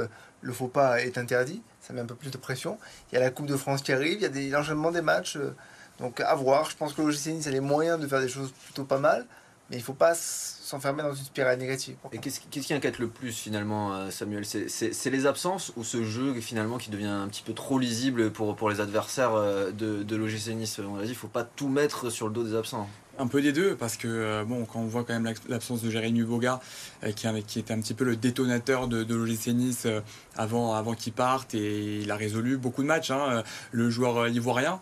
le 0.41 0.53
faux 0.53 0.67
pas 0.67 1.01
est 1.01 1.17
interdit 1.17 1.61
ça 1.83 1.93
met 1.93 2.01
un 2.01 2.05
peu 2.05 2.15
plus 2.15 2.31
de 2.31 2.37
pression. 2.37 2.79
Il 3.11 3.15
y 3.15 3.17
a 3.17 3.21
la 3.21 3.29
Coupe 3.29 3.45
de 3.45 3.57
France 3.57 3.81
qui 3.81 3.91
arrive, 3.91 4.13
il 4.13 4.21
y 4.21 4.25
a 4.25 4.29
des, 4.29 4.49
l'enchaînement 4.49 4.91
des 4.91 5.01
matchs. 5.01 5.35
Euh, 5.35 5.55
donc 5.99 6.21
à 6.21 6.33
voir. 6.33 6.69
Je 6.69 6.75
pense 6.75 6.93
que 6.93 7.01
l'OGC 7.01 7.27
Nice 7.27 7.47
a 7.47 7.51
les 7.51 7.59
moyens 7.59 7.99
de 7.99 8.07
faire 8.07 8.21
des 8.21 8.29
choses 8.29 8.51
plutôt 8.65 8.85
pas 8.85 8.99
mal. 8.99 9.25
Mais 9.69 9.77
il 9.77 9.79
ne 9.79 9.85
faut 9.85 9.93
pas 9.93 10.13
s'enfermer 10.13 11.03
dans 11.03 11.13
une 11.13 11.23
spirale 11.23 11.57
négative. 11.57 11.95
Et 12.11 12.17
qu'est-ce, 12.17 12.39
qui 12.39 12.73
inquiète 12.73 12.99
le 12.99 13.07
plus 13.07 13.31
finalement, 13.31 13.93
euh, 13.93 14.11
Samuel? 14.11 14.45
C'est, 14.45 15.09
les 15.09 15.25
absences 15.25 15.71
ou 15.77 15.83
ce 15.83 16.03
jeu 16.03 16.33
finalement 16.41 16.77
qui 16.77 16.89
devient 16.89 17.05
un 17.05 17.27
petit 17.27 17.43
peu 17.43 17.53
trop 17.53 17.79
lisible 17.79 18.31
pour, 18.31 18.55
pour 18.55 18.69
les 18.69 18.81
adversaires 18.81 19.33
euh, 19.33 19.71
de, 19.71 20.03
de 20.03 20.15
l'OGC 20.15 20.49
Nice? 20.49 20.79
On 20.79 20.97
a 20.97 21.01
dit 21.01 21.07
il 21.07 21.09
ne 21.11 21.15
faut 21.15 21.27
pas 21.27 21.43
tout 21.43 21.69
mettre 21.69 22.09
sur 22.09 22.27
le 22.27 22.33
dos 22.33 22.43
des 22.43 22.55
absents. 22.55 22.89
Un 23.19 23.27
peu 23.27 23.43
des 23.43 23.51
deux, 23.51 23.75
parce 23.75 23.95
que 23.95 24.07
euh, 24.07 24.43
bon, 24.43 24.65
quand 24.65 24.79
on 24.79 24.87
voit 24.87 25.03
quand 25.03 25.13
même 25.13 25.31
l'absence 25.47 25.83
de 25.83 25.91
Jérémy 25.91 26.23
Boga, 26.23 26.59
euh, 27.03 27.11
qui, 27.11 27.27
qui, 27.45 27.59
était 27.59 27.71
un 27.71 27.79
petit 27.79 27.93
peu 27.93 28.05
le 28.05 28.15
détonateur 28.15 28.87
de, 28.87 29.03
de 29.03 29.13
l'OGC 29.13 29.49
Nice 29.49 29.83
euh, 29.85 30.01
avant, 30.35 30.73
avant 30.73 30.95
qu'il 30.95 31.13
parte, 31.13 31.53
et 31.53 31.99
il 32.01 32.09
a 32.09 32.15
résolu 32.15 32.57
beaucoup 32.57 32.81
de 32.81 32.87
matchs, 32.87 33.11
hein, 33.11 33.43
le 33.71 33.91
joueur 33.91 34.27
ivoirien. 34.29 34.81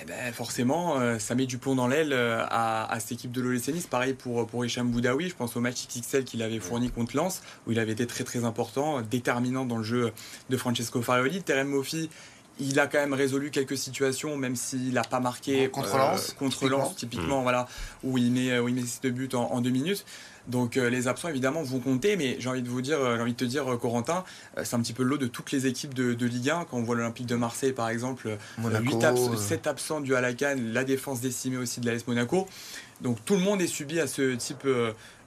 Eh 0.00 0.04
ben, 0.04 0.32
forcément, 0.32 1.18
ça 1.18 1.34
met 1.34 1.46
du 1.46 1.56
plomb 1.56 1.74
dans 1.74 1.88
l'aile 1.88 2.12
à, 2.12 2.94
cette 3.00 3.12
équipe 3.12 3.32
de 3.32 3.40
l'OGC 3.40 3.68
Nice. 3.68 3.86
Pareil 3.86 4.12
pour, 4.12 4.46
pour 4.46 4.62
Hicham 4.62 4.90
Boudaoui, 4.90 5.30
je 5.30 5.34
pense 5.34 5.56
au 5.56 5.60
match 5.60 5.86
XXL 5.88 6.24
qu'il 6.24 6.42
avait 6.42 6.60
fourni 6.60 6.90
contre 6.90 7.16
Lens, 7.16 7.40
où 7.66 7.72
il 7.72 7.78
avait 7.78 7.92
été 7.92 8.06
très 8.06 8.22
très 8.22 8.44
important, 8.44 9.00
déterminant 9.00 9.64
dans 9.64 9.78
le 9.78 9.84
jeu 9.84 10.12
de 10.50 10.56
Francesco 10.58 11.00
Farioli. 11.00 11.42
Terem 11.42 11.68
Moffi 11.68 12.10
il 12.58 12.80
a 12.80 12.86
quand 12.86 12.98
même 12.98 13.12
résolu 13.12 13.50
quelques 13.50 13.76
situations, 13.76 14.36
même 14.36 14.56
s'il 14.56 14.92
n'a 14.92 15.02
pas 15.02 15.20
marqué 15.20 15.68
contre 15.68 15.94
euh, 15.94 15.98
Lens, 15.98 16.34
contre 16.38 16.68
Lens 16.68 16.96
typiquement, 16.96 17.40
mm. 17.40 17.42
voilà, 17.42 17.68
où 18.02 18.18
il 18.18 18.32
met, 18.32 18.58
où 18.58 18.68
il 18.68 18.74
met 18.74 18.82
ses 18.82 19.00
deux 19.02 19.10
buts 19.10 19.28
en, 19.34 19.60
deux 19.60 19.70
minutes. 19.70 20.04
Donc 20.48 20.76
euh, 20.76 20.88
les 20.88 21.08
absents 21.08 21.28
évidemment 21.28 21.62
vont 21.64 21.80
compter, 21.80 22.16
mais 22.16 22.36
j'ai 22.38 22.48
envie 22.48 22.62
de 22.62 22.68
vous 22.68 22.80
dire, 22.80 23.00
euh, 23.00 23.16
j'ai 23.16 23.22
envie 23.22 23.32
de 23.32 23.36
te 23.36 23.44
dire, 23.44 23.64
Corentin, 23.80 24.24
c'est 24.62 24.74
un 24.74 24.80
petit 24.80 24.92
peu 24.92 25.02
le 25.02 25.10
lot 25.10 25.18
de 25.18 25.26
toutes 25.26 25.50
les 25.50 25.66
équipes 25.66 25.92
de, 25.92 26.26
Ligue 26.26 26.50
1. 26.50 26.66
Quand 26.70 26.78
on 26.78 26.82
voit 26.82 26.94
l'Olympique 26.94 27.26
de 27.26 27.34
Marseille 27.34 27.72
par 27.72 27.88
exemple, 27.88 28.36
Monaco, 28.58 28.84
8 29.32 29.38
7 29.38 29.66
absents 29.66 30.00
du 30.00 30.14
à 30.14 30.20
la 30.20 30.32
Cannes, 30.32 30.72
la 30.72 30.84
défense 30.84 31.20
décimée 31.20 31.56
aussi 31.56 31.80
de 31.80 31.90
l'AS 31.90 32.06
Monaco. 32.06 32.46
Donc 33.00 33.24
tout 33.24 33.34
le 33.34 33.40
monde 33.40 33.60
est 33.60 33.66
subi 33.66 34.00
à 34.00 34.06
ce 34.06 34.34
type 34.34 34.66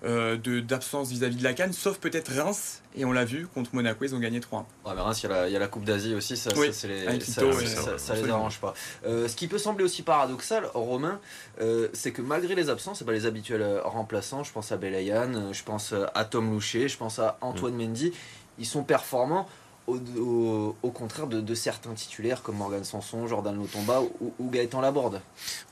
euh, 0.05 0.37
d'absence 0.61 1.09
vis-à-vis 1.09 1.35
de 1.35 1.43
la 1.43 1.53
Cannes, 1.53 1.73
sauf 1.73 1.97
peut-être 1.97 2.31
Reims. 2.31 2.81
Et 2.95 3.03
on 3.03 3.11
l'a 3.11 3.25
vu, 3.25 3.47
contre 3.47 3.75
Monaco, 3.75 4.05
ils 4.05 4.15
ont 4.15 4.19
gagné 4.19 4.39
3 4.39 4.65
Reims, 4.85 5.21
il 5.23 5.51
y, 5.51 5.55
a 5.55 5.59
la 5.59 5.67
Coupe 5.67 5.83
d'Asie 5.83 6.15
aussi, 6.15 6.37
ça, 6.37 6.51
ça, 6.51 6.61
les, 6.61 6.71
ça, 6.71 8.15
les 8.15 8.29
arrange 8.29 8.59
pas. 8.59 8.73
Euh, 9.05 9.27
ce 9.27 9.35
qui 9.35 9.47
peut 9.47 9.57
sembler 9.57 9.83
aussi 9.83 10.01
paradoxal, 10.01 10.65
Romain, 10.73 11.19
euh, 11.59 11.89
c'est 11.93 12.11
que 12.11 12.21
malgré 12.21 12.55
les 12.55 12.69
absences, 12.69 13.03
pas 13.03 13.11
les 13.11 13.25
habituels 13.25 13.81
remplaçants, 13.83 14.43
je 14.43 14.53
pense 14.53 14.71
à 14.71 14.77
Belayan, 14.77 15.51
je 15.51 15.63
pense 15.63 15.93
à 16.15 16.25
Tom 16.25 16.49
Loucher, 16.51 16.87
je 16.87 16.97
pense 16.97 17.19
à 17.19 17.37
Antoine 17.41 17.73
mm. 17.73 17.87
Mendy, 17.87 18.13
ils 18.57 18.65
sont 18.65 18.83
performants 18.83 19.47
au, 19.89 20.91
contraire 20.91 21.27
de, 21.27 21.55
certains 21.55 21.93
titulaires 21.93 22.41
comme 22.41 22.57
Morgan 22.57 22.83
Sanson, 22.83 23.27
Jordan 23.27 23.55
Lotomba 23.55 24.01
ou, 24.01 24.33
ou 24.39 24.49
Gaëtan 24.49 24.81
Laborde. 24.81 25.21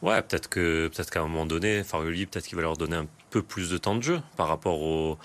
Ouais, 0.02 0.22
peut-être 0.22 0.50
que 0.50 0.88
peut-être 0.88 1.10
qu'à 1.10 1.22
un 1.22 1.28
moment 1.28 1.46
donné, 1.46 1.84
Farioli, 1.84 2.26
peut-être 2.26 2.48
qu'il 2.48 2.56
va 2.56 2.62
leur 2.62 2.78
donner 2.78 2.96
un 2.96 3.08
peu 3.30 3.42
plus 3.42 3.70
de 3.70 3.78
temps 3.78 3.96
de 3.96 4.02
jeu 4.02 4.22
par 4.36 4.48
rapport 4.48 4.82
au 4.82 5.18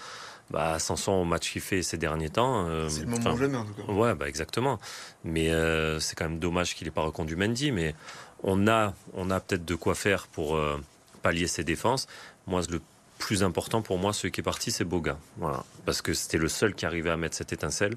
bah, 0.50 0.78
Sanson 0.78 1.12
au 1.12 1.25
match 1.25 1.50
qu'il 1.50 1.62
fait 1.62 1.82
ces 1.82 1.96
derniers 1.96 2.28
temps. 2.28 2.66
Euh, 2.68 2.88
c'est 2.88 3.00
le 3.00 3.06
moment 3.06 3.37
jamais 3.37 3.56
en 3.56 3.64
tout 3.64 3.75
cas. 3.75 3.90
Ouais, 3.90 4.14
bah 4.14 4.28
exactement. 4.28 4.78
Mais 5.25 5.50
euh, 5.50 5.99
c'est 5.99 6.14
quand 6.14 6.28
même 6.28 6.38
dommage 6.38 6.75
qu'il 6.75 6.87
n'ait 6.87 6.92
pas 6.92 7.02
reconduit 7.02 7.37
Mendy, 7.37 7.72
mais 7.72 7.94
on 8.42 8.68
a 8.68 8.94
on 9.14 9.30
a 9.30 9.40
peut-être 9.40 9.64
de 9.64 9.75
quoi 9.75 9.94
faire 9.94 10.26
pour 10.26 10.56
euh, 10.56 10.78
pallier 11.22 11.46
ses 11.46 11.64
défenses. 11.64 12.06
Moi, 12.46 12.61
le 12.70 12.80
plus 13.18 13.42
important 13.44 13.82
pour 13.82 13.99
moi, 13.99 14.12
celui 14.12 14.32
qui 14.32 14.40
est 14.40 14.44
parti, 14.44 14.70
c'est 14.72 14.84
Boga. 14.84 15.16
Voilà, 15.37 15.64
parce 15.87 16.02
que 16.02 16.12
c'était 16.12 16.38
le 16.38 16.49
seul 16.49 16.75
qui 16.75 16.84
arrivait 16.84 17.11
à 17.11 17.16
mettre 17.16 17.37
cette 17.37 17.52
étincelle. 17.52 17.96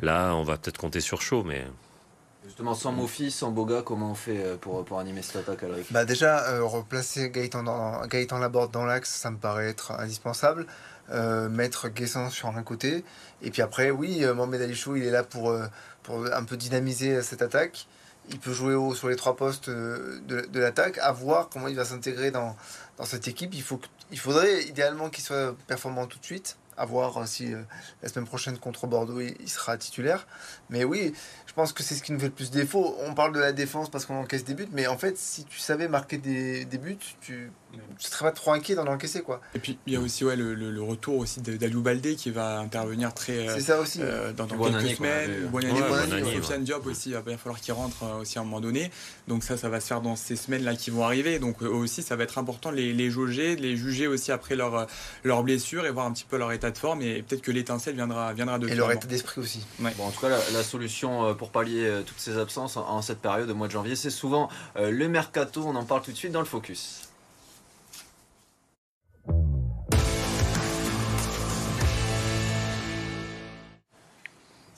Là, 0.00 0.34
on 0.34 0.42
va 0.42 0.56
peut-être 0.56 0.78
compter 0.78 1.00
sur 1.00 1.20
chaud, 1.20 1.44
mais. 1.44 1.66
Justement, 2.44 2.74
sans 2.74 2.92
Mofi, 2.92 3.30
sans 3.30 3.50
Boga, 3.50 3.82
comment 3.84 4.12
on 4.12 4.14
fait 4.14 4.42
euh, 4.42 4.56
pour, 4.56 4.84
pour 4.84 4.98
animer 4.98 5.22
cette 5.22 5.36
attaque, 5.36 5.62
Alric? 5.62 5.92
Bah 5.92 6.04
Déjà, 6.04 6.48
euh, 6.48 6.64
replacer 6.64 7.30
Gaëtan, 7.30 7.62
dans, 7.62 8.06
Gaëtan 8.06 8.38
Laborde 8.38 8.72
dans 8.72 8.84
l'axe, 8.84 9.10
ça 9.10 9.30
me 9.30 9.36
paraît 9.36 9.68
être 9.68 9.92
indispensable. 9.92 10.66
Euh, 11.10 11.48
mettre 11.48 11.88
Guessant 11.88 12.30
sur 12.30 12.48
un 12.48 12.62
côté. 12.62 13.04
Et 13.42 13.50
puis 13.50 13.62
après, 13.62 13.90
oui, 13.90 14.24
Mohamed 14.24 14.62
Alichou, 14.62 14.96
il 14.96 15.04
est 15.04 15.10
là 15.10 15.24
pour, 15.24 15.52
pour 16.04 16.24
un 16.24 16.44
peu 16.44 16.56
dynamiser 16.56 17.20
cette 17.22 17.42
attaque. 17.42 17.88
Il 18.28 18.38
peut 18.38 18.52
jouer 18.52 18.74
haut 18.74 18.94
sur 18.94 19.08
les 19.08 19.16
trois 19.16 19.34
postes 19.34 19.68
de, 19.68 20.20
de 20.26 20.60
l'attaque, 20.60 20.98
à 20.98 21.10
voir 21.10 21.48
comment 21.48 21.66
il 21.66 21.74
va 21.74 21.84
s'intégrer 21.84 22.30
dans, 22.30 22.56
dans 22.96 23.04
cette 23.04 23.26
équipe. 23.26 23.54
Il, 23.54 23.62
faut, 23.62 23.80
il 24.12 24.20
faudrait 24.20 24.62
idéalement 24.64 25.10
qu'il 25.10 25.24
soit 25.24 25.56
performant 25.66 26.06
tout 26.06 26.20
de 26.20 26.24
suite 26.24 26.56
à 26.80 26.86
voir 26.86 27.28
si 27.28 27.52
euh, 27.52 27.62
la 28.02 28.08
semaine 28.08 28.26
prochaine 28.26 28.56
contre 28.56 28.86
Bordeaux 28.86 29.20
il, 29.20 29.48
sera 29.48 29.76
titulaire. 29.76 30.26
Mais 30.70 30.82
oui, 30.82 31.12
je 31.50 31.54
pense 31.56 31.72
que 31.72 31.82
c'est 31.82 31.96
ce 31.96 32.02
qui 32.04 32.12
nous 32.12 32.20
fait 32.20 32.26
le 32.26 32.32
plus 32.32 32.52
défaut. 32.52 32.94
On 33.04 33.12
parle 33.12 33.34
de 33.34 33.40
la 33.40 33.50
défense 33.50 33.90
parce 33.90 34.06
qu'on 34.06 34.14
encaisse 34.20 34.44
des 34.44 34.54
buts, 34.54 34.68
mais 34.70 34.86
en 34.86 34.96
fait, 34.96 35.18
si 35.18 35.44
tu 35.44 35.58
savais 35.58 35.88
marquer 35.88 36.16
des, 36.16 36.64
buts, 36.78 36.96
tu 37.20 37.50
je 37.98 38.06
serais 38.06 38.24
pas 38.26 38.32
trop 38.32 38.52
inquiet 38.52 38.74
d'en 38.74 38.86
encaisser 38.86 39.22
quoi. 39.22 39.40
Et 39.54 39.58
puis 39.58 39.78
il 39.86 39.92
y 39.92 39.96
a 39.96 40.00
aussi 40.00 40.24
ouais, 40.24 40.34
le, 40.34 40.54
le, 40.54 40.82
retour 40.82 41.18
aussi 41.18 41.40
d'Aliou 41.40 41.82
Baldé 41.82 42.16
qui 42.16 42.30
va 42.30 42.58
intervenir 42.58 43.14
très 43.14 43.48
c'est 43.48 43.60
ça 43.60 43.78
aussi 43.78 44.00
euh, 44.02 44.32
dans, 44.32 44.46
quelques 44.46 44.96
semaines. 44.96 45.48
Bonne 45.52 45.66
année, 45.66 46.36
Sofiane 46.36 46.64
Diop 46.64 46.86
aussi, 46.86 47.10
il 47.10 47.14
va 47.14 47.36
falloir 47.36 47.60
qu'il 47.60 47.74
rentre 47.74 48.02
euh, 48.02 48.20
aussi 48.20 48.38
à 48.38 48.40
un 48.40 48.44
moment 48.44 48.60
donné. 48.60 48.90
Donc 49.28 49.44
ça, 49.44 49.56
ça 49.56 49.68
va 49.68 49.80
se 49.80 49.86
faire 49.86 50.00
dans 50.00 50.16
ces 50.16 50.36
semaines 50.36 50.64
là 50.64 50.74
qui 50.74 50.90
vont 50.90 51.04
arriver. 51.04 51.38
Donc 51.38 51.62
aussi, 51.62 52.02
ça 52.02 52.16
va 52.16 52.24
être 52.24 52.38
important 52.38 52.70
les, 52.70 52.92
les 52.92 53.10
jauger, 53.10 53.56
les 53.56 53.76
juger 53.76 54.06
aussi 54.06 54.32
après 54.32 54.56
leur 54.56 54.86
leurs 55.24 55.42
blessures 55.42 55.86
et 55.86 55.90
voir 55.90 56.06
un 56.06 56.12
petit 56.12 56.26
peu 56.28 56.38
leur 56.38 56.52
état 56.52 56.70
de 56.70 56.78
forme 56.78 57.02
et 57.02 57.22
peut-être 57.22 57.42
que 57.42 57.52
l'étincelle 57.52 57.94
viendra 57.94 58.32
viendra 58.32 58.58
de. 58.58 58.68
Et 58.68 58.74
leur 58.74 58.90
état 58.90 59.06
d'esprit 59.06 59.40
aussi. 59.40 59.64
Bon, 59.78 60.04
en 60.04 60.10
tout 60.10 60.20
cas, 60.20 60.28
la, 60.28 60.62
solution 60.62 61.34
pour 61.40 61.48
pallier 61.48 62.02
toutes 62.06 62.18
ces 62.20 62.36
absences 62.36 62.76
en, 62.76 63.00
cette 63.00 63.22
période 63.22 63.48
de 63.48 63.54
mois 63.54 63.66
de 63.66 63.72
janvier, 63.72 63.96
c'est 63.96 64.10
souvent 64.10 64.50
le 64.76 65.08
mercato. 65.08 65.64
On 65.64 65.74
en 65.74 65.86
parle 65.86 66.02
tout 66.02 66.12
de 66.12 66.16
suite 66.16 66.32
dans 66.32 66.40
le 66.40 66.44
focus. 66.44 67.09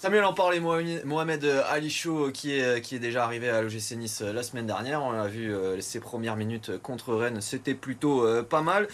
Samuel 0.02 0.25
en 0.25 0.32
parlait, 0.32 0.59
Mohamed 0.59 1.44
Ali 1.68 1.88
Chou 1.88 2.32
qui 2.32 2.59
est, 2.59 2.80
qui 2.80 2.97
est 2.97 2.99
déjà 2.99 3.23
arrivé 3.23 3.49
à 3.49 3.62
l'OGC 3.62 3.92
Nice 3.92 4.23
euh, 4.23 4.32
la 4.32 4.42
semaine 4.42 4.66
dernière. 4.66 5.00
On 5.00 5.12
a 5.12 5.28
vu 5.28 5.54
euh, 5.54 5.80
ses 5.80 6.00
premières 6.00 6.35
minutes 6.35 6.76
contre 6.78 7.14
Rennes, 7.14 7.40
c'était 7.40 7.76
plutôt 7.76 8.26
euh, 8.26 8.42
pas 8.42 8.62
mal. 8.62 8.88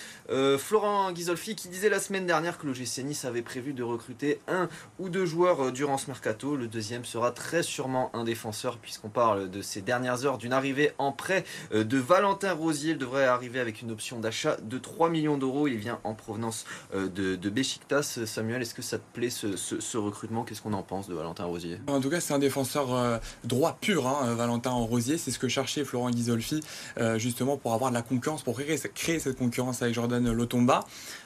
Florent 0.58 1.10
Ghisolfi 1.12 1.56
qui 1.56 1.70
disait 1.70 1.88
la 1.88 1.98
semaine 1.98 2.26
dernière 2.26 2.58
que 2.58 2.66
l'OGC 2.66 3.04
Nice 3.04 3.24
avait 3.24 3.40
prévu 3.40 3.72
de 3.72 3.82
recruter 3.82 4.38
un 4.48 4.68
ou 4.98 5.08
deux 5.08 5.24
joueurs 5.24 5.72
durant 5.72 5.96
ce 5.96 6.08
mercato. 6.08 6.56
Le 6.56 6.68
deuxième 6.68 7.06
sera 7.06 7.30
très 7.30 7.62
sûrement 7.62 8.10
un 8.12 8.24
défenseur 8.24 8.76
puisqu'on 8.76 9.08
parle 9.08 9.50
de 9.50 9.62
ces 9.62 9.80
dernières 9.80 10.26
heures 10.26 10.36
d'une 10.36 10.52
arrivée 10.52 10.92
en 10.98 11.12
prêt 11.12 11.44
de 11.72 11.96
Valentin 11.96 12.52
Rosier. 12.52 12.92
Il 12.92 12.98
devrait 12.98 13.24
arriver 13.24 13.60
avec 13.60 13.80
une 13.80 13.90
option 13.90 14.20
d'achat 14.20 14.58
de 14.60 14.76
3 14.76 15.08
millions 15.08 15.38
d'euros. 15.38 15.68
Il 15.68 15.78
vient 15.78 16.00
en 16.04 16.12
provenance 16.12 16.66
de, 16.92 17.36
de. 17.36 17.62
Samuel, 18.02 18.60
est-ce 18.60 18.74
que 18.74 18.82
ça 18.82 18.98
te 18.98 19.14
plaît 19.14 19.30
ce 19.30 19.96
recrutement? 19.96 20.44
Qu'est-ce 20.44 20.60
qu'on 20.60 20.74
en 20.74 20.82
pense? 20.82 20.97
De 21.06 21.14
Valentin 21.14 21.44
Rosier 21.44 21.78
En 21.86 22.00
tout 22.00 22.10
cas, 22.10 22.18
c'est 22.20 22.34
un 22.34 22.40
défenseur 22.40 22.92
euh, 22.92 23.18
droit 23.44 23.78
pur, 23.80 24.08
hein, 24.08 24.34
Valentin 24.34 24.70
Rosier. 24.70 25.18
C'est 25.18 25.30
ce 25.30 25.38
que 25.38 25.46
cherchait 25.48 25.84
Florent 25.84 26.10
Ghisolfi, 26.10 26.60
euh, 26.98 27.16
justement, 27.18 27.56
pour 27.56 27.72
avoir 27.74 27.90
de 27.90 27.94
la 27.94 28.02
concurrence, 28.02 28.42
pour 28.42 28.58
créer, 28.58 29.20
cette 29.20 29.38
concurrence 29.38 29.82
avec 29.82 29.94
Jordan 29.94 30.32
Lotomba. 30.32 30.84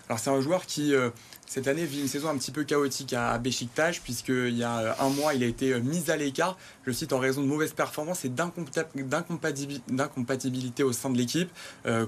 Alors, 0.08 0.18
c'est 0.18 0.30
un 0.30 0.40
joueur 0.40 0.66
qui 0.66 0.94
euh, 0.94 1.10
cette 1.46 1.68
année 1.68 1.86
vit 1.86 2.02
une 2.02 2.08
saison 2.08 2.28
un 2.28 2.36
petit 2.36 2.50
peu 2.50 2.64
chaotique 2.64 3.14
à 3.14 3.38
Besiktas 3.38 4.00
puisqu'il 4.02 4.56
y 4.56 4.64
a 4.64 4.96
un 5.00 5.08
mois 5.10 5.34
il 5.34 5.42
a 5.42 5.46
été 5.46 5.78
mis 5.80 6.10
à 6.10 6.16
l'écart, 6.16 6.56
je 6.86 6.92
cite 6.92 7.12
en 7.12 7.18
raison 7.18 7.42
de 7.42 7.46
mauvaises 7.46 7.72
performances 7.72 8.24
et 8.24 8.28
d'incompatibilité 8.28 10.82
au 10.82 10.92
sein 10.92 11.10
de 11.10 11.18
l'équipe, 11.18 11.50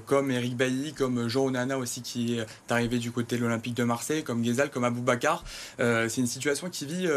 comme 0.05 0.31
Eric 0.31 0.57
Bailly, 0.57 0.93
comme 0.93 1.27
Jean 1.27 1.45
Onana 1.45 1.77
aussi 1.77 2.01
qui 2.01 2.39
est 2.39 2.71
arrivé 2.71 2.97
du 2.97 3.11
côté 3.11 3.37
de 3.37 3.43
l'Olympique 3.43 3.75
de 3.75 3.83
Marseille, 3.83 4.23
comme 4.23 4.41
Ghezal, 4.41 4.71
comme 4.71 4.83
Aboubacar. 4.83 5.43
c'est 5.77 6.17
une 6.17 6.27
situation 6.27 6.69
qui 6.69 6.85
vit 6.85 7.07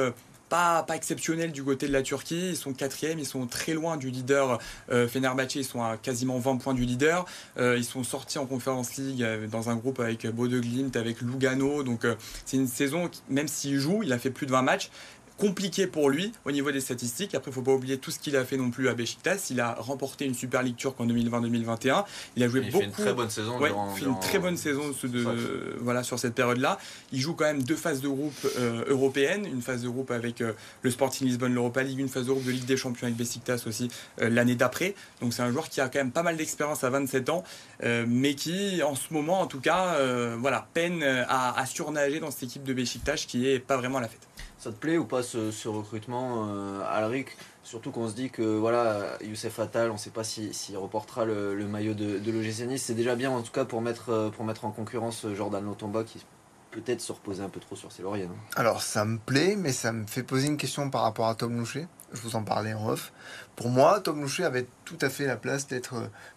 pas, 0.49 0.85
exceptionnel 0.95 1.53
du 1.53 1.63
côté 1.63 1.89
de 1.89 1.93
la 1.93 2.03
Turquie. 2.03 2.51
Ils 2.51 2.57
sont 2.57 2.73
quatrième, 2.73 3.19
ils 3.19 3.27
sont 3.27 3.47
très 3.47 3.75
loin 3.75 3.97
du 3.97 4.11
leader 4.11 4.59
euh, 4.91 5.07
ils 5.55 5.65
sont 5.65 5.83
à 5.83 5.97
quasiment 5.97 6.39
20 6.39 6.57
points 6.57 6.75
du 6.75 6.85
leader. 6.85 7.27
Euh, 7.59 7.77
ils 7.77 7.85
sont 7.85 8.05
sortis 8.05 8.39
en 8.39 8.47
Conference 8.47 8.97
League 8.97 9.23
euh, 9.23 9.47
dans 9.47 9.71
un 9.71 9.77
groupe 9.77 10.01
avec 10.01 10.27
Bode 10.27 10.53
Glimt, 10.53 10.97
avec 10.97 11.21
Lugano. 11.21 11.83
Donc 11.83 12.07
c'est 12.45 12.57
une 12.57 12.67
saison, 12.67 13.11
même 13.29 13.49
s'il 13.49 13.79
joue, 13.79 14.03
il 14.03 14.13
a 14.13 14.19
fait 14.19 14.31
plus 14.31 14.47
de 14.47 14.53
20 14.53 14.63
matchs 14.63 14.91
compliqué 15.39 15.87
pour 15.87 16.11
lui 16.11 16.33
au 16.45 16.51
niveau 16.51 16.71
des 16.71 16.81
statistiques. 16.81 17.35
Après, 17.35 17.51
il 17.51 17.55
faut 17.55 17.63
pas 17.63 17.73
oublier 17.73 17.97
tout 17.97 18.11
ce 18.11 18.19
qu'il 18.19 18.37
a 18.37 18.45
fait 18.45 18.57
non 18.57 18.71
plus 18.71 18.89
à 18.89 18.95
Besiktas. 18.95 19.47
Il 19.51 19.61
a 19.61 19.75
remporté 19.75 20.25
une 20.27 20.35
Super 20.35 20.63
League 20.63 20.77
turque 20.77 21.01
en 21.01 21.07
2020-2021. 21.07 22.05
Il 22.37 22.43
a 22.43 22.49
joué 22.49 22.61
il 22.61 22.73
beaucoup. 22.73 22.79
Fait 22.79 22.85
une 22.85 22.93
très 22.93 23.15
bonne 23.15 23.31
saison. 23.31 23.59
Ouais, 23.59 23.71
fait 23.97 24.05
une 24.05 24.21
très 24.21 24.39
bonne 24.39 24.57
saison 24.57 24.83
de, 25.05 25.77
voilà 25.81 26.03
sur 26.03 26.19
cette 26.19 26.35
période-là. 26.35 26.79
Il 27.13 27.21
joue 27.21 27.35
quand 27.35 27.45
même 27.45 27.63
deux 27.63 27.77
phases 27.77 28.01
de 28.01 28.09
groupe 28.09 28.47
euh, 28.59 28.85
européennes, 28.89 29.47
une 29.47 29.63
phase 29.63 29.83
de 29.83 29.89
groupe 29.89 30.11
avec 30.11 30.41
euh, 30.41 30.53
le 30.83 30.91
Sporting 30.91 31.27
Lisbonne, 31.27 31.55
l'Europa 31.55 31.83
League, 31.83 32.01
une 32.01 32.09
phase 32.09 32.27
de 32.27 32.33
groupe 32.33 32.45
de 32.45 32.51
Ligue 32.51 32.67
des 32.67 32.77
Champions 32.77 33.07
avec 33.07 33.17
Besiktas 33.17 33.63
aussi 33.67 33.89
euh, 34.21 34.29
l'année 34.29 34.57
d'après. 34.57 34.95
Donc 35.21 35.33
c'est 35.33 35.43
un 35.43 35.53
joueur 35.53 35.69
qui 35.69 35.81
a 35.81 35.89
quand 35.89 36.01
même 36.01 36.11
pas 36.11 36.23
mal 36.23 36.37
d'expérience 36.37 36.83
à 36.85 36.91
27 36.91 37.31
ans, 37.31 37.45
mais 37.83 38.35
qui 38.35 38.83
en 38.83 38.95
ce 38.95 39.13
moment 39.13 39.41
en 39.41 39.47
tout 39.47 39.61
cas, 39.61 39.97
voilà, 40.37 40.67
peine 40.75 41.03
à, 41.03 41.59
à 41.59 41.67
surnager 41.67 42.21
dans 42.21 42.31
cette 42.31 42.45
équipe 42.45 42.65
de 42.65 42.73
Besiktas 42.73 43.25
qui 43.29 43.49
est 43.49 43.59
pas 43.59 43.77
vraiment 43.77 43.99
à 43.99 44.03
la 44.03 44.09
fête. 44.09 44.28
Ça 44.59 44.73
te 44.73 44.77
plaît 44.77 44.99
ou 44.99 45.05
pas 45.05 45.23
ce, 45.23 45.69
recrutement, 45.69 46.49
euh, 46.49 46.81
Alric? 46.89 47.29
Surtout 47.63 47.93
qu'on 47.93 48.09
se 48.09 48.15
dit 48.15 48.31
que 48.31 48.43
voilà, 48.43 49.17
Youssef 49.23 49.61
Attal, 49.61 49.91
on 49.91 49.95
ne 49.95 49.99
sait 49.99 50.11
pas 50.11 50.25
s'il 50.25 50.77
reportera 50.77 51.25
le, 51.25 51.55
maillot 51.69 51.95
de, 51.95 52.19
de. 52.19 52.77
C'est 52.77 52.95
déjà 52.95 53.15
bien 53.15 53.31
en 53.31 53.43
tout 53.43 53.53
cas 53.53 53.65
pour 53.65 53.81
mettre, 53.81 54.11
euh, 54.11 54.31
en 54.63 54.71
concurrence 54.71 55.25
euh, 55.27 55.35
Jordan 55.35 55.65
Lotomba 55.65 56.03
qui 56.03 56.25
peut-être 56.73 57.01
se 57.01 57.13
reposer 57.13 57.43
un 57.43 57.49
peu 57.49 57.61
trop 57.61 57.77
sur 57.77 57.93
ses 57.93 58.03
lauriers. 58.03 58.29
Alors 58.57 58.83
ça 58.83 59.05
me 59.05 59.19
plaît, 59.19 59.55
mais 59.57 59.73
ça 59.73 59.93
me 59.93 60.07
fait 60.07 60.23
poser 60.23 60.49
une 60.49 60.57
question 60.57 60.91
par 60.91 61.03
rapport 61.03 61.29
à 61.29 61.35
Tom 61.35 61.57
Loucher. 61.57 61.87
Je 62.13 62.21
vous 62.21 62.35
en 62.35 62.43
parlais 62.43 62.75
en 62.75 62.89
off. 62.89 63.13
Pour 63.55 63.69
moi, 63.69 64.01
Tom 64.01 64.21
Loucher 64.21 64.45
avait 64.45 64.67
tout 64.85 64.99
à 65.01 65.09
fait 65.09 65.27
la 65.27 65.37
place 65.37 65.69
d'être 65.69 65.95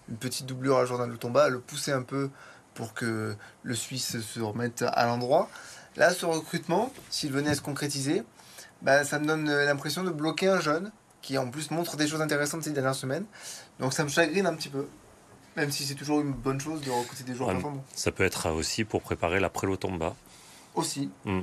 une 0.09 0.17
petite 0.17 0.45
doublure 0.45 0.77
à 0.77 0.85
Jordan 0.85 1.09
Lotomba, 1.09 1.45
à 1.45 1.49
le 1.49 1.59
pousser 1.59 1.91
un 1.91 2.03
peu 2.03 2.29
pour 2.73 2.93
que 2.93 3.35
le 3.63 3.75
Suisse 3.75 4.21
se 4.21 4.39
remette 4.39 4.85
à 4.87 5.05
l'endroit. 5.05 5.49
Là, 5.97 6.13
ce 6.13 6.25
recrutement, 6.25 6.91
s'il 7.09 7.31
venait 7.31 7.49
à 7.49 7.55
se 7.55 7.61
concrétiser, 7.61 8.23
bah, 8.81 9.03
ça 9.03 9.19
me 9.19 9.25
donne 9.25 9.45
l'impression 9.49 10.03
de 10.03 10.09
bloquer 10.09 10.47
un 10.47 10.59
jeune 10.59 10.91
qui 11.21 11.37
en 11.37 11.49
plus 11.49 11.71
montre 11.71 11.97
des 11.97 12.07
choses 12.07 12.21
intéressantes 12.21 12.63
ces 12.63 12.71
dernières 12.71 12.95
semaines. 12.95 13.25
Donc 13.79 13.93
ça 13.93 14.03
me 14.03 14.09
chagrine 14.09 14.45
un 14.45 14.55
petit 14.55 14.69
peu. 14.69 14.87
Même 15.57 15.69
si 15.69 15.83
c'est 15.83 15.95
toujours 15.95 16.21
une 16.21 16.31
bonne 16.31 16.59
chose 16.61 16.81
de 16.81 16.89
recruter 16.89 17.23
des 17.23 17.35
joueurs 17.35 17.51
performants. 17.51 17.83
Ça 17.93 18.11
peut 18.11 18.23
être 18.23 18.49
aussi 18.51 18.85
pour 18.85 19.01
préparer 19.01 19.39
l'après-Lotomba. 19.39 20.15
Aussi. 20.75 21.09
Hmm. 21.25 21.41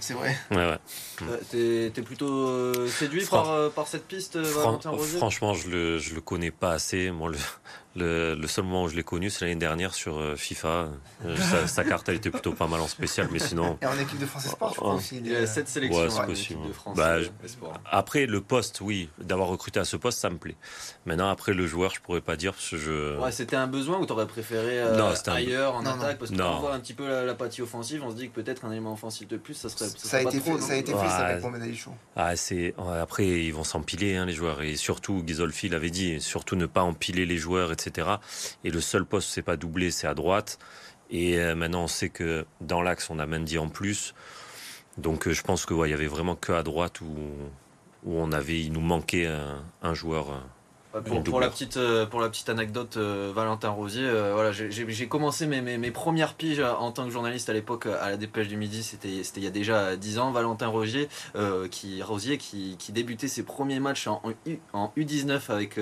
C'est 0.00 0.12
vrai. 0.12 0.36
Ouais, 0.50 0.56
ouais. 0.56 0.78
Euh, 1.22 1.90
t'es, 1.90 2.02
plutôt 2.02 2.48
euh, 2.48 2.88
séduit 2.88 3.24
par, 3.24 3.50
euh, 3.50 3.70
par, 3.70 3.88
cette 3.88 4.06
piste, 4.06 4.36
Valentin 4.36 4.90
Rosier? 4.90 5.16
Franchement, 5.16 5.54
je 5.54 5.70
le, 5.70 5.98
je 5.98 6.14
le 6.14 6.20
connais 6.20 6.50
pas 6.50 6.72
assez. 6.72 7.10
Moi, 7.10 7.30
le, 7.30 7.38
le, 7.96 8.46
seul 8.46 8.64
moment 8.64 8.84
où 8.84 8.88
je 8.88 8.96
l'ai 8.96 9.02
connu, 9.02 9.30
c'est 9.30 9.44
l'année 9.44 9.56
dernière 9.56 9.94
sur 9.94 10.18
euh, 10.18 10.36
FIFA. 10.36 10.88
Euh, 11.24 11.66
sa, 11.66 11.84
carte, 11.84 12.08
elle 12.08 12.16
était 12.16 12.30
plutôt 12.30 12.52
pas 12.52 12.66
mal 12.66 12.80
en 12.80 12.86
spécial, 12.86 13.28
mais 13.32 13.38
sinon. 13.38 13.78
Et 13.82 13.86
en 13.86 13.98
équipe 13.98 14.18
de 14.18 14.26
France 14.26 14.46
Espoir, 14.46 14.72
je 14.72 14.76
crois 14.76 14.94
aussi. 14.94 15.18
Il 15.18 15.30
y 15.30 15.36
a 15.36 15.46
cette 15.46 15.68
sélection. 15.68 16.02
Ouais, 16.02 16.10
c'est 16.10 16.26
possible. 16.26 16.68
De 16.68 16.72
France 16.72 16.96
bah, 16.96 17.16
après, 17.90 18.26
le 18.26 18.40
poste, 18.40 18.80
oui, 18.80 19.08
d'avoir 19.18 19.48
recruté 19.48 19.80
à 19.80 19.84
ce 19.84 19.96
poste, 19.96 20.20
ça 20.20 20.30
me 20.30 20.36
plaît. 20.36 20.56
Maintenant, 21.06 21.28
après, 21.28 21.54
le 21.54 21.66
joueur, 21.66 21.94
je 21.94 22.00
pourrais 22.00 22.20
pas 22.20 22.36
dire 22.36 22.52
parce 22.52 22.70
que 22.70 22.76
je. 22.76 23.18
Ouais, 23.18 23.32
c'était 23.32 23.56
un 23.56 23.66
besoin 23.66 23.98
ou 23.98 24.06
t'aurais 24.06 24.26
préféré 24.26 24.80
euh, 24.80 25.14
ailleurs 25.26 25.74
en 25.74 25.86
attaque? 25.86 26.18
Parce 26.18 26.30
qu'on 26.30 26.58
voit 26.58 26.74
un 26.74 26.80
petit 26.80 26.94
peu 26.94 27.24
l'apathie 27.24 27.62
offensive, 27.62 28.02
on 28.04 28.10
se 28.10 28.16
dit 28.16 28.28
que 28.28 28.34
peut-être 28.34 28.64
un 28.64 28.72
élément 28.72 28.92
offensif 28.92 29.28
de 29.28 29.36
plus, 29.36 29.54
ça 29.54 29.68
serait. 29.68 29.86
Ça, 29.96 30.18
a, 30.18 30.22
été 30.22 30.40
fait, 30.40 30.60
ça 30.60 30.72
a 30.72 30.76
été 30.76 30.92
fait, 30.92 31.08
ça 31.08 31.38
pour 31.40 31.52
Chaud. 31.74 31.92
Ah, 32.14 32.36
c'est 32.36 32.74
après, 33.00 33.26
ils 33.26 33.52
vont 33.52 33.64
s'empiler, 33.64 34.16
hein, 34.16 34.26
les 34.26 34.32
joueurs. 34.32 34.62
Et 34.62 34.76
surtout, 34.76 35.22
Ghisolfi 35.22 35.68
l'avait 35.68 35.90
dit, 35.90 36.20
surtout 36.20 36.56
ne 36.56 36.66
pas 36.66 36.82
empiler 36.82 37.26
les 37.26 37.38
joueurs, 37.38 37.72
etc. 37.72 37.85
Et 38.64 38.70
le 38.70 38.80
seul 38.80 39.04
poste, 39.04 39.30
c'est 39.30 39.42
pas 39.42 39.56
doublé, 39.56 39.90
c'est 39.90 40.06
à 40.06 40.14
droite. 40.14 40.58
Et 41.10 41.38
euh, 41.38 41.54
maintenant, 41.54 41.84
on 41.84 41.88
sait 41.88 42.08
que 42.08 42.46
dans 42.60 42.82
l'axe, 42.82 43.10
on 43.10 43.18
a 43.18 43.26
Mendy 43.26 43.58
en 43.58 43.68
plus. 43.68 44.14
Donc, 44.98 45.28
euh, 45.28 45.32
je 45.32 45.42
pense 45.42 45.66
que 45.66 45.74
il 45.86 45.90
y 45.90 45.94
avait 45.94 46.06
vraiment 46.06 46.36
que 46.36 46.52
à 46.52 46.62
droite 46.62 47.00
où, 47.00 47.16
on 48.06 48.32
avait, 48.32 48.60
il 48.60 48.72
nous 48.72 48.80
manquait 48.80 49.26
un, 49.82 49.94
joueur. 49.94 50.42
Pour, 51.02 51.40
la 51.40 51.50
petite, 51.50 51.76
euh, 51.76 52.06
pour 52.06 52.20
la 52.20 52.28
petite 52.28 52.48
anecdote, 52.48 52.96
euh, 52.96 53.32
Valentin 53.34 53.68
Rosier, 53.68 54.04
euh, 54.04 54.32
voilà, 54.34 54.52
j'ai 54.52 55.08
commencé 55.08 55.46
mes, 55.46 55.60
mes, 55.60 55.90
premières 55.90 56.34
piges 56.34 56.60
en 56.60 56.90
tant 56.92 57.04
que 57.04 57.10
journaliste 57.10 57.48
à 57.50 57.52
l'époque 57.52 57.86
à 57.86 58.10
la 58.10 58.16
Dépêche 58.16 58.48
du 58.48 58.56
Midi, 58.56 58.82
c'était 58.82 59.08
il 59.08 59.42
y 59.42 59.46
a 59.46 59.50
déjà 59.50 59.96
10 59.96 60.18
ans. 60.18 60.30
Valentin 60.30 60.68
Rosier, 60.68 61.08
qui, 61.70 62.02
Rosier 62.02 62.38
qui, 62.38 62.76
qui, 62.78 62.92
débutait 62.92 63.28
ses 63.28 63.42
premiers 63.42 63.80
matchs 63.80 64.06
en, 64.06 64.22
U, 64.46 64.58
en 64.72 64.92
U19 64.96 65.50
avec 65.50 65.78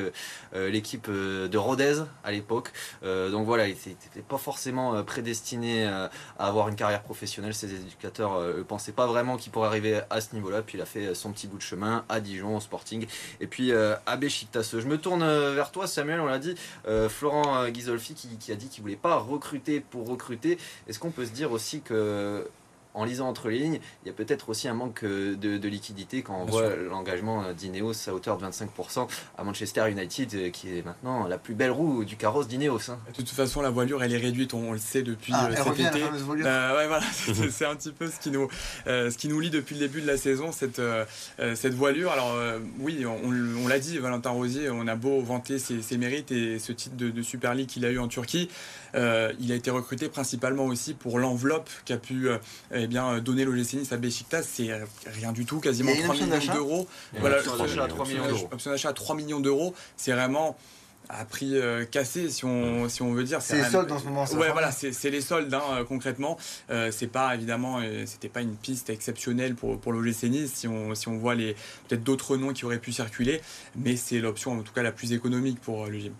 l'équipe 0.54 1.10
de 1.10 1.58
Rodez 1.58 2.02
à 2.22 2.30
l'époque. 2.30 2.72
donc 3.02 3.46
voilà, 3.46 3.66
il 3.66 3.74
n'était 3.74 4.22
pas 4.26 4.38
forcément 4.38 5.02
prédestiné 5.02 5.86
à 5.86 6.10
avoir 6.38 6.68
une 6.68 6.76
carrière 6.76 7.02
professionnelle. 7.02 7.54
Ses 7.54 7.74
éducateurs 7.74 8.40
ne 8.40 8.62
pensaient 8.62 8.92
pas 8.92 9.06
vraiment 9.06 9.36
qu'il 9.36 9.52
pourrait 9.52 9.68
arriver 9.68 10.00
à 10.10 10.20
ce 10.20 10.34
niveau-là. 10.34 10.62
Puis 10.62 10.78
il 10.78 10.80
a 10.80 10.86
fait 10.86 11.14
son 11.14 11.32
petit 11.32 11.46
bout 11.46 11.58
de 11.58 11.62
chemin 11.62 12.04
à 12.08 12.20
Dijon, 12.20 12.56
au 12.56 12.60
Sporting, 12.60 13.06
et 13.40 13.46
puis 13.46 13.72
à 13.72 14.16
Besiktas. 14.16 14.70
Je 14.72 14.86
me 14.86 14.98
tourne 15.04 15.22
euh, 15.22 15.52
vers 15.54 15.70
toi, 15.70 15.86
Samuel. 15.86 16.18
On 16.20 16.26
l'a 16.26 16.38
dit, 16.38 16.54
euh, 16.88 17.10
Florent 17.10 17.62
euh, 17.62 17.68
Ghisolfi 17.68 18.14
qui, 18.14 18.52
a 18.52 18.54
dit 18.54 18.68
qu'il 18.68 18.82
voulait 18.82 18.96
pas 18.96 19.16
recruter 19.16 19.80
pour 19.80 20.08
recruter. 20.08 20.58
Est-ce 20.88 20.98
qu'on 20.98 21.10
peut 21.10 21.26
se 21.26 21.30
dire 21.30 21.52
aussi 21.52 21.82
que 21.82 22.48
en 22.94 23.04
lisant 23.04 23.28
entre 23.28 23.48
les 23.48 23.58
lignes, 23.58 23.80
il 24.04 24.08
y 24.08 24.10
a 24.10 24.14
peut-être 24.14 24.48
aussi 24.48 24.68
un 24.68 24.74
manque 24.74 25.04
de, 25.04 25.68
liquidité 25.68 26.22
quand 26.22 26.38
on 26.40 26.44
voit 26.44 26.76
l'engagement 26.76 27.52
d'Ineos 27.52 28.08
à 28.08 28.12
hauteur 28.12 28.38
de 28.38 28.46
25% 28.46 29.08
à 29.36 29.44
Manchester 29.44 29.90
United, 29.90 30.52
qui 30.52 30.78
est 30.78 30.84
maintenant 30.84 31.26
la 31.26 31.38
plus 31.38 31.54
belle 31.54 31.70
roue 31.70 32.04
du 32.04 32.16
carrosse 32.16 32.46
d'Ineos. 32.48 32.90
Hein. 32.90 32.98
De 33.08 33.12
toute 33.14 33.30
façon, 33.30 33.62
la 33.62 33.70
voilure, 33.70 34.02
elle 34.02 34.12
est 34.12 34.18
réduite, 34.18 34.54
on, 34.54 34.72
le 34.72 34.78
sait 34.78 35.02
depuis 35.02 35.32
ah, 35.34 35.48
cet 35.56 35.80
été. 35.80 36.02
ouais, 36.04 36.86
voilà, 36.86 37.02
c'est 37.50 37.66
un 37.66 37.74
petit 37.74 37.92
peu 37.92 38.08
ce 38.08 38.20
qui, 38.20 38.30
nous, 38.30 38.48
ce 38.86 39.16
qui 39.16 39.28
nous 39.28 39.40
lie 39.40 39.50
depuis 39.50 39.74
le 39.74 39.80
début 39.80 40.00
de 40.00 40.06
la 40.06 40.16
saison, 40.16 40.52
cette, 40.52 40.80
cette 41.54 41.74
voilure. 41.74 42.12
Alors 42.12 42.36
oui, 42.80 43.04
on, 43.06 43.68
l'a 43.68 43.78
dit, 43.78 43.98
Valentin 43.98 44.30
Rosier, 44.30 44.70
on 44.70 44.86
a 44.86 44.94
beau 44.94 45.20
vanter 45.20 45.58
ses, 45.58 45.96
mérites 45.96 46.30
et 46.30 46.58
ce 46.58 46.72
titre 46.72 46.96
de, 46.96 47.10
de 47.10 47.22
Super 47.22 47.54
League 47.54 47.68
qu'il 47.68 47.84
a 47.84 47.90
eu 47.90 47.98
en 47.98 48.08
Turquie. 48.08 48.48
Euh, 48.94 49.32
il 49.40 49.50
a 49.52 49.54
été 49.54 49.70
recruté 49.70 50.08
principalement 50.08 50.66
aussi 50.66 50.94
pour 50.94 51.18
l'enveloppe 51.18 51.68
qu'a 51.84 51.96
pu 51.96 52.28
euh, 52.28 52.83
eh 52.84 52.86
bien, 52.86 53.18
donner 53.18 53.44
l'OGC 53.44 53.74
Nice 53.74 53.92
à 53.92 53.96
Besiktas. 53.96 54.42
C'est 54.42 54.70
rien 55.06 55.32
du 55.32 55.44
tout, 55.44 55.60
quasiment 55.60 55.92
3 55.94 56.14
millions 56.14 56.54
d'euros. 56.54 56.88
Voilà, 57.18 57.38
option 57.38 57.56
d'achat 57.56 57.84
à 57.84 57.88
3 57.88 58.06
millions 58.06 58.26
d'euros. 58.26 58.48
Option 58.52 58.70
d'achat 58.70 58.88
à 58.90 58.92
3 58.92 59.16
millions 59.16 59.40
d'euros. 59.40 59.74
C'est 59.96 60.12
vraiment 60.12 60.56
à 61.10 61.26
prix 61.26 61.58
euh, 61.58 61.84
cassé 61.84 62.30
si 62.30 62.46
on, 62.46 62.88
si 62.88 63.02
on 63.02 63.12
veut 63.12 63.24
dire 63.24 63.42
c'est 63.42 63.58
les 63.58 63.64
soldes 63.64 63.92
en 63.92 63.98
ce 63.98 64.04
moment 64.06 64.24
ouais 64.24 64.50
voilà 64.52 64.72
c'est 64.72 65.10
les 65.10 65.20
soldes 65.20 65.52
hein, 65.52 65.84
concrètement 65.86 66.38
c'est 66.90 67.08
pas 67.08 67.34
évidemment 67.34 67.80
c'était 68.06 68.30
pas 68.30 68.40
une 68.40 68.56
piste 68.56 68.88
exceptionnelle 68.88 69.54
pour 69.54 69.78
pour 69.78 69.92
l'OGC 69.92 70.22
Nice 70.30 70.52
si 70.54 70.66
on 70.66 70.94
si 70.94 71.08
on 71.08 71.18
voit 71.18 71.34
les 71.34 71.56
peut-être 71.86 72.02
d'autres 72.02 72.38
noms 72.38 72.54
qui 72.54 72.64
auraient 72.64 72.78
pu 72.78 72.90
circuler 72.90 73.42
mais 73.76 73.96
c'est 73.96 74.18
l'option 74.18 74.52
en 74.52 74.62
tout 74.62 74.72
cas 74.72 74.82
la 74.82 74.92
plus 74.92 75.12
économique 75.12 75.60
pour 75.60 75.84
le 75.84 75.98
gym 75.98 76.14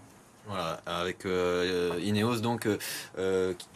voilà, 0.46 0.80
avec 0.84 1.24
euh, 1.24 1.98
Ineos 2.02 2.40
donc 2.40 2.66
euh, 2.66 2.76
euh, 3.18 3.54
qui, 3.54 3.66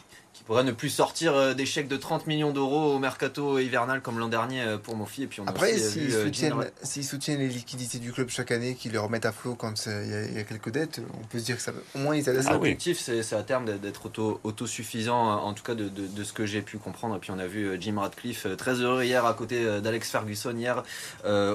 pourrait 0.49 0.63
ne 0.63 0.71
plus 0.71 0.89
sortir 0.89 1.53
des 1.53 1.67
chèques 1.67 1.87
de 1.87 1.95
30 1.95 2.25
millions 2.25 2.49
d'euros 2.49 2.95
au 2.95 2.97
mercato 2.97 3.59
hivernal 3.59 4.01
comme 4.01 4.17
l'an 4.17 4.29
dernier 4.29 4.77
pour 4.81 4.95
Mofi. 4.95 5.21
Et 5.21 5.27
puis 5.27 5.41
on 5.41 5.45
Après, 5.45 5.77
s'ils 5.77 6.11
soutiennent, 6.11 6.55
soutiennent, 6.83 7.37
les 7.37 7.49
liquidités 7.49 7.99
du 7.99 8.11
club 8.11 8.29
chaque 8.29 8.49
année, 8.49 8.73
qu'ils 8.73 8.93
les 8.93 8.97
remettent 8.97 9.27
à 9.27 9.31
flot 9.31 9.53
quand 9.53 9.85
il 9.85 10.33
y, 10.33 10.39
a 10.39 10.43
quelques 10.43 10.71
dettes, 10.71 11.01
on 11.21 11.27
peut 11.27 11.37
se 11.37 11.45
dire 11.45 11.55
que 11.55 11.61
ça, 11.61 11.71
au 11.93 11.99
moins 11.99 12.15
ils 12.15 12.27
aident 12.27 12.41
ça. 12.41 12.53
L'objectif, 12.53 12.97
c'est 12.99 13.33
à 13.33 13.43
terme 13.43 13.77
d'être 13.77 14.07
auto, 14.07 14.39
autosuffisant, 14.43 15.39
en 15.39 15.53
tout 15.53 15.61
cas 15.61 15.75
de, 15.75 15.87
de, 15.87 16.23
ce 16.23 16.33
que 16.33 16.47
j'ai 16.47 16.63
pu 16.63 16.79
comprendre. 16.79 17.17
Et 17.17 17.19
puis 17.19 17.29
on 17.29 17.37
a 17.37 17.45
vu 17.45 17.77
Jim 17.79 17.99
Radcliffe 17.99 18.47
très 18.57 18.81
heureux 18.81 19.03
hier 19.03 19.27
à 19.27 19.35
côté 19.35 19.63
d'Alex 19.81 20.09
Ferguson 20.09 20.57
hier 20.57 20.81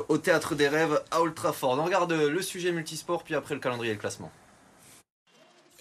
au 0.08 0.18
Théâtre 0.18 0.54
des 0.54 0.68
Rêves 0.68 1.02
à 1.10 1.20
Old 1.20 1.34
Trafford. 1.34 1.80
On 1.80 1.84
regarde 1.84 2.12
le 2.12 2.42
sujet 2.42 2.70
multisport, 2.70 3.24
puis 3.24 3.34
après 3.34 3.56
le 3.56 3.60
calendrier 3.60 3.90
et 3.90 3.96
le 3.96 4.00
classement. 4.00 4.30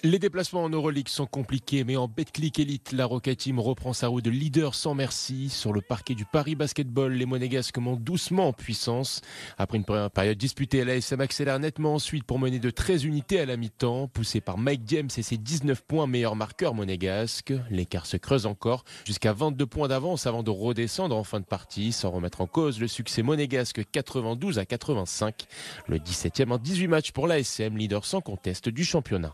Les 0.05 0.19
déplacements 0.19 0.65
en 0.65 0.69
Euroleague 0.69 1.07
sont 1.07 1.25
compliqués, 1.25 1.85
mais 1.85 1.95
en 1.95 2.09
Betclic 2.09 2.59
Elite, 2.59 2.91
la 2.91 3.05
Rocket 3.05 3.37
Team 3.37 3.57
reprend 3.57 3.93
sa 3.93 4.09
route 4.09 4.25
de 4.25 4.31
leader 4.31 4.75
sans 4.75 4.95
merci. 4.95 5.47
Sur 5.47 5.71
le 5.71 5.79
parquet 5.79 6.13
du 6.13 6.25
Paris 6.25 6.55
Basketball, 6.55 7.13
les 7.13 7.25
Monégasques 7.25 7.77
montent 7.77 8.03
doucement 8.03 8.49
en 8.49 8.51
puissance. 8.51 9.21
Après 9.57 9.77
une 9.77 9.85
première 9.85 10.11
période 10.11 10.37
disputée, 10.37 10.83
la 10.83 10.97
SM 10.97 11.21
accélère 11.21 11.57
nettement 11.57 11.93
ensuite 11.93 12.25
pour 12.25 12.37
mener 12.37 12.59
de 12.59 12.69
13 12.69 13.05
unités 13.05 13.39
à 13.39 13.45
la 13.45 13.55
mi-temps. 13.55 14.09
Poussé 14.09 14.41
par 14.41 14.57
Mike 14.57 14.81
James 14.87 15.09
et 15.15 15.21
ses 15.21 15.37
19 15.37 15.83
points 15.83 16.05
meilleur 16.05 16.35
marqueur 16.35 16.73
monégasque, 16.73 17.53
l'écart 17.69 18.05
se 18.05 18.17
creuse 18.17 18.45
encore 18.45 18.83
jusqu'à 19.05 19.31
22 19.31 19.65
points 19.65 19.87
d'avance 19.87 20.27
avant 20.27 20.43
de 20.43 20.49
redescendre 20.49 21.15
en 21.15 21.23
fin 21.23 21.39
de 21.39 21.45
partie, 21.45 21.93
sans 21.93 22.11
remettre 22.11 22.41
en 22.41 22.47
cause 22.47 22.77
le 22.81 22.89
succès 22.89 23.23
monégasque 23.23 23.89
92 23.89 24.59
à 24.59 24.65
85. 24.65 25.45
Le 25.87 25.97
17e 25.97 26.51
en 26.51 26.57
18 26.57 26.87
matchs 26.89 27.11
pour 27.13 27.25
la 27.25 27.39
SM, 27.39 27.77
leader 27.77 28.03
sans 28.03 28.19
conteste 28.19 28.67
du 28.67 28.83
championnat. 28.83 29.33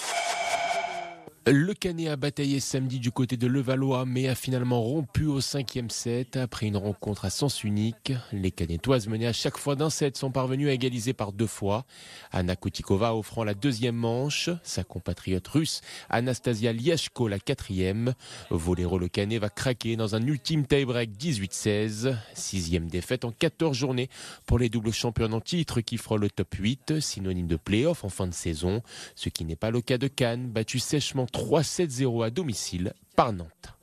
Le 1.47 1.73
Canet 1.73 2.07
a 2.07 2.17
bataillé 2.17 2.59
samedi 2.59 2.99
du 2.99 3.09
côté 3.09 3.35
de 3.35 3.47
Levallois, 3.47 4.05
mais 4.05 4.27
a 4.27 4.35
finalement 4.35 4.79
rompu 4.79 5.25
au 5.25 5.41
cinquième 5.41 5.89
set 5.89 6.37
après 6.37 6.67
une 6.67 6.77
rencontre 6.77 7.25
à 7.25 7.31
sens 7.31 7.63
unique. 7.63 8.13
Les 8.31 8.51
Canetoises 8.51 9.07
menées 9.07 9.25
à 9.25 9.33
chaque 9.33 9.57
fois 9.57 9.75
d'un 9.75 9.89
set 9.89 10.17
sont 10.17 10.29
parvenues 10.29 10.69
à 10.69 10.73
égaliser 10.73 11.13
par 11.13 11.31
deux 11.31 11.47
fois. 11.47 11.85
Anna 12.31 12.55
Kutikova 12.55 13.15
offrant 13.15 13.43
la 13.43 13.55
deuxième 13.55 13.95
manche, 13.95 14.51
sa 14.61 14.83
compatriote 14.83 15.47
russe 15.47 15.81
Anastasia 16.11 16.73
Liashko 16.73 17.27
la 17.27 17.39
quatrième. 17.39 18.13
Voléro 18.51 18.99
le 18.99 19.07
Canet 19.07 19.41
va 19.41 19.49
craquer 19.49 19.95
dans 19.95 20.13
un 20.13 20.21
ultime 20.21 20.67
tie-break 20.67 21.09
18-16. 21.19 22.15
Sixième 22.35 22.87
défaite 22.87 23.25
en 23.25 23.31
14 23.31 23.75
journées 23.75 24.11
pour 24.45 24.59
les 24.59 24.69
doubles 24.69 24.93
champions 24.93 25.33
en 25.33 25.41
titre 25.41 25.81
qui 25.81 25.97
frôlent 25.97 26.21
le 26.21 26.29
top 26.29 26.53
8, 26.53 26.99
synonyme 26.99 27.47
de 27.47 27.55
play-off 27.55 28.03
en 28.03 28.09
fin 28.09 28.27
de 28.27 28.33
saison. 28.35 28.83
Ce 29.15 29.29
qui 29.29 29.43
n'est 29.43 29.55
pas 29.55 29.71
le 29.71 29.81
cas 29.81 29.97
de 29.97 30.07
Cannes, 30.07 30.47
battu 30.47 30.77
sèchement 30.77 31.25
3-7-0 31.31 32.25
à 32.25 32.29
domicile 32.29 32.93
par 33.15 33.33
Nantes. 33.33 33.73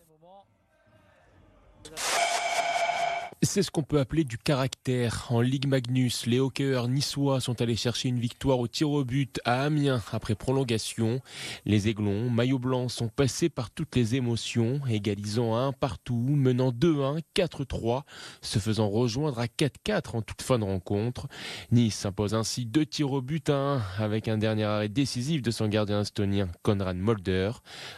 C'est 3.43 3.63
ce 3.63 3.71
qu'on 3.71 3.85
peut 3.85 4.01
appeler 4.01 4.25
du 4.25 4.37
caractère. 4.37 5.27
En 5.31 5.41
Ligue 5.41 5.69
Magnus, 5.69 6.27
les 6.27 6.41
hockeyeurs 6.41 6.89
niçois 6.89 7.41
sont 7.41 7.63
allés 7.63 7.77
chercher 7.77 8.09
une 8.09 8.19
victoire 8.19 8.59
au 8.59 8.67
tir 8.67 8.91
au 8.91 9.05
but 9.05 9.41
à 9.45 9.63
Amiens 9.63 10.03
après 10.11 10.35
prolongation. 10.35 11.21
Les 11.65 11.87
Aiglons, 11.87 12.31
maillot 12.31 12.59
blanc, 12.59 12.89
sont 12.89 13.07
passés 13.07 13.49
par 13.49 13.71
toutes 13.71 13.95
les 13.95 14.17
émotions, 14.17 14.81
égalisant 14.91 15.55
un 15.55 15.71
partout, 15.71 16.17
menant 16.17 16.73
2-1, 16.73 17.21
4-3, 17.37 18.03
se 18.43 18.59
faisant 18.59 18.89
rejoindre 18.89 19.39
à 19.39 19.47
4-4 19.47 20.17
en 20.17 20.23
toute 20.23 20.43
fin 20.43 20.59
de 20.59 20.65
rencontre. 20.65 21.29
Nice 21.71 21.95
s'impose 21.95 22.35
ainsi 22.35 22.67
deux 22.67 22.87
tirs 22.87 23.13
au 23.13 23.23
but 23.23 23.49
à 23.51 23.55
1 23.55 23.83
avec 23.99 24.27
un 24.27 24.37
dernier 24.37 24.65
arrêt 24.65 24.89
décisif 24.89 25.43
de 25.43 25.53
son 25.53 25.69
gardien 25.69 26.01
estonien 26.01 26.49
Konrad 26.65 26.97
Molder. 26.97 27.53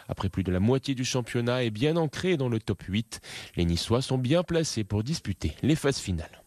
Après 0.06 0.28
plus 0.28 0.42
de 0.42 0.52
la 0.52 0.60
moitié 0.60 0.94
du 0.94 1.06
championnat 1.06 1.62
et 1.62 1.70
bien 1.70 1.96
ancré 1.96 2.36
dans 2.36 2.50
le 2.50 2.60
top 2.60 2.82
8, 2.82 3.22
les 3.56 3.64
Niçois 3.64 4.02
sont 4.02 4.18
bien 4.18 4.42
placés 4.42 4.84
pour 4.84 5.02
disputer 5.02 5.29
les 5.62 5.76
phases 5.76 6.00
finales. 6.00 6.39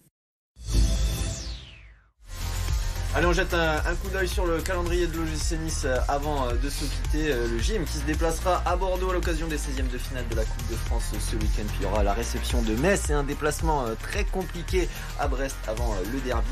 Allez, 3.15 3.28
on 3.28 3.34
jette 3.34 3.54
un, 3.54 3.78
coup 4.02 4.10
d'œil 4.12 4.28
sur 4.28 4.47
le 4.47 4.60
calendrier 4.60 5.06
de 5.06 5.15
l'OGC 5.15 5.60
Nice 5.63 5.84
euh, 5.86 5.99
avant 6.08 6.47
euh, 6.47 6.54
de 6.54 6.67
se 6.67 6.84
quitter. 6.84 7.32
Euh, 7.32 7.47
le 7.47 7.60
gym 7.60 7.86
qui 7.86 7.99
se 7.99 8.06
déplacera 8.06 8.63
à 8.65 8.76
Bordeaux 8.76 9.12
à 9.12 9.13
l'occasion 9.13 9.45
des 9.45 9.58
16e 9.58 9.88
de 9.91 9.99
finale 9.99 10.28
de 10.32 10.36
la 10.36 10.43
Coupe 10.43 10.71
de 10.71 10.76
France 10.76 11.12
ce 11.12 11.36
week-end. 11.36 11.62
Puis 11.67 11.78
il 11.82 11.84
y 11.84 11.86
aura 11.86 12.02
la 12.02 12.13
réception 12.13 12.63
de 12.63 12.73
Metz 12.73 13.12
et 13.12 13.13
un 13.13 13.21
déplacement 13.21 13.86
très 14.02 14.23
compliqué 14.23 14.89
à 15.19 15.28
Brest 15.28 15.58
avant 15.67 15.95
le 16.12 16.19
derby 16.21 16.49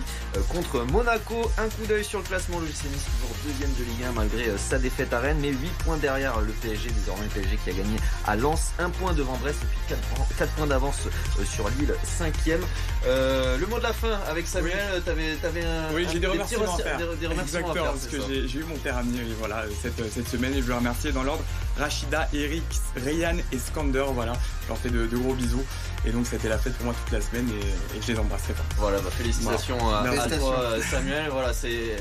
contre 0.49 0.81
Monaco. 0.83 1.49
Un 1.57 1.67
coup 1.67 1.87
d'œil 1.89 2.05
sur 2.05 2.19
le 2.19 2.25
classement. 2.25 2.59
L'OGC 2.59 2.91
Nice 2.93 3.05
toujours 3.15 3.35
deuxième 3.43 3.73
de 3.73 3.83
Ligue 3.83 4.03
1 4.09 4.11
malgré 4.11 4.55
sa 4.59 4.77
défaite 4.77 5.11
à 5.13 5.19
Rennes, 5.19 5.39
mais 5.41 5.49
8 5.49 5.55
points 5.83 5.97
derrière 5.97 6.41
le 6.41 6.51
PSG. 6.51 6.89
Désormais 6.91 7.23
le 7.23 7.41
PSG 7.41 7.57
qui 7.63 7.69
a 7.71 7.73
gagné 7.73 7.97
à 8.27 8.35
Lens, 8.35 8.73
1 8.77 8.91
point 8.91 9.13
devant 9.13 9.35
Brest 9.37 9.57
et 9.63 9.65
puis 9.65 9.97
4, 10.37 10.51
points 10.51 10.67
d'avance 10.67 11.07
sur 11.43 11.67
Lille, 11.69 11.95
5e. 12.05 12.59
le 13.07 13.65
mot 13.65 13.79
de 13.79 13.83
la 13.83 13.93
fin 13.93 14.19
avec 14.29 14.45
Samuel, 14.45 14.77
oui. 14.93 15.01
t'avais, 15.41 15.63
un... 15.63 15.95
Oui, 15.95 16.05
j'ai 16.11 16.19
des 16.19 16.27
Exactement, 17.41 17.73
parce 17.73 18.07
que 18.07 18.47
j'ai 18.47 18.59
eu 18.59 18.63
mon 18.63 18.77
père 18.77 18.97
à 18.97 19.01
venir 19.01 19.21
voilà, 19.39 19.63
cette, 19.81 20.11
cette 20.11 20.27
semaine 20.27 20.53
et 20.53 20.57
je 20.57 20.63
veux 20.63 20.73
remercier 20.75 21.11
dans 21.11 21.23
l'ordre 21.23 21.43
Rachida, 21.77 22.27
Eric, 22.33 22.63
Ryan 22.95 23.37
et 23.51 23.59
Skander. 23.59 24.05
Voilà, 24.13 24.33
je 24.63 24.67
leur 24.69 24.77
fais 24.77 24.89
de, 24.89 25.07
gros 25.07 25.33
bisous. 25.33 25.63
Et 26.05 26.11
donc 26.11 26.25
c'était 26.25 26.49
la 26.49 26.57
fête 26.57 26.73
pour 26.73 26.85
moi 26.85 26.95
toute 27.03 27.13
la 27.13 27.21
semaine 27.21 27.47
et, 27.49 28.01
je 28.01 28.11
les 28.11 28.19
embrasse 28.19 28.43
très 28.43 28.53
fort. 28.53 28.65
Voilà, 28.77 28.99
bah, 28.99 29.11
félicitations, 29.11 29.77
À, 29.93 30.03
toi 30.29 30.81
Samuel. 30.89 31.29
Voilà, 31.31 31.53
c'est 31.53 31.97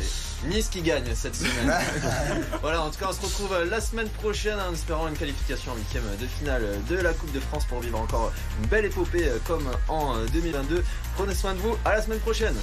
Nice 0.47 0.69
qui 0.69 0.81
gagne 0.81 1.15
cette 1.15 1.37
semaine. 1.37 1.73
voilà, 2.63 2.83
en 2.83 2.91
tout 2.91 2.99
cas 2.99 3.09
on 3.11 3.13
se 3.13 3.21
retrouve 3.21 3.55
la 3.69 3.81
semaine 3.81 4.09
prochaine 4.09 4.59
en 4.59 4.73
espérant 4.73 5.07
une 5.09 5.17
qualification 5.17 5.73
en 5.73 5.77
huitième 5.77 6.05
de 6.19 6.27
finale 6.27 6.67
de 6.89 6.97
la 6.97 7.13
Coupe 7.13 7.33
de 7.33 7.41
France 7.41 7.67
pour 7.67 7.81
vivre 7.81 8.01
encore 8.01 8.33
une 8.63 8.69
belle 8.69 8.87
épopée 8.87 9.31
comme 9.47 9.71
en 9.89 10.17
2022. 10.33 10.83
Prenez 11.17 11.35
soin 11.35 11.53
de 11.53 11.59
vous, 11.59 11.77
à 11.85 11.93
la 11.93 12.03
semaine 12.03 12.21
prochaine. 12.21 12.57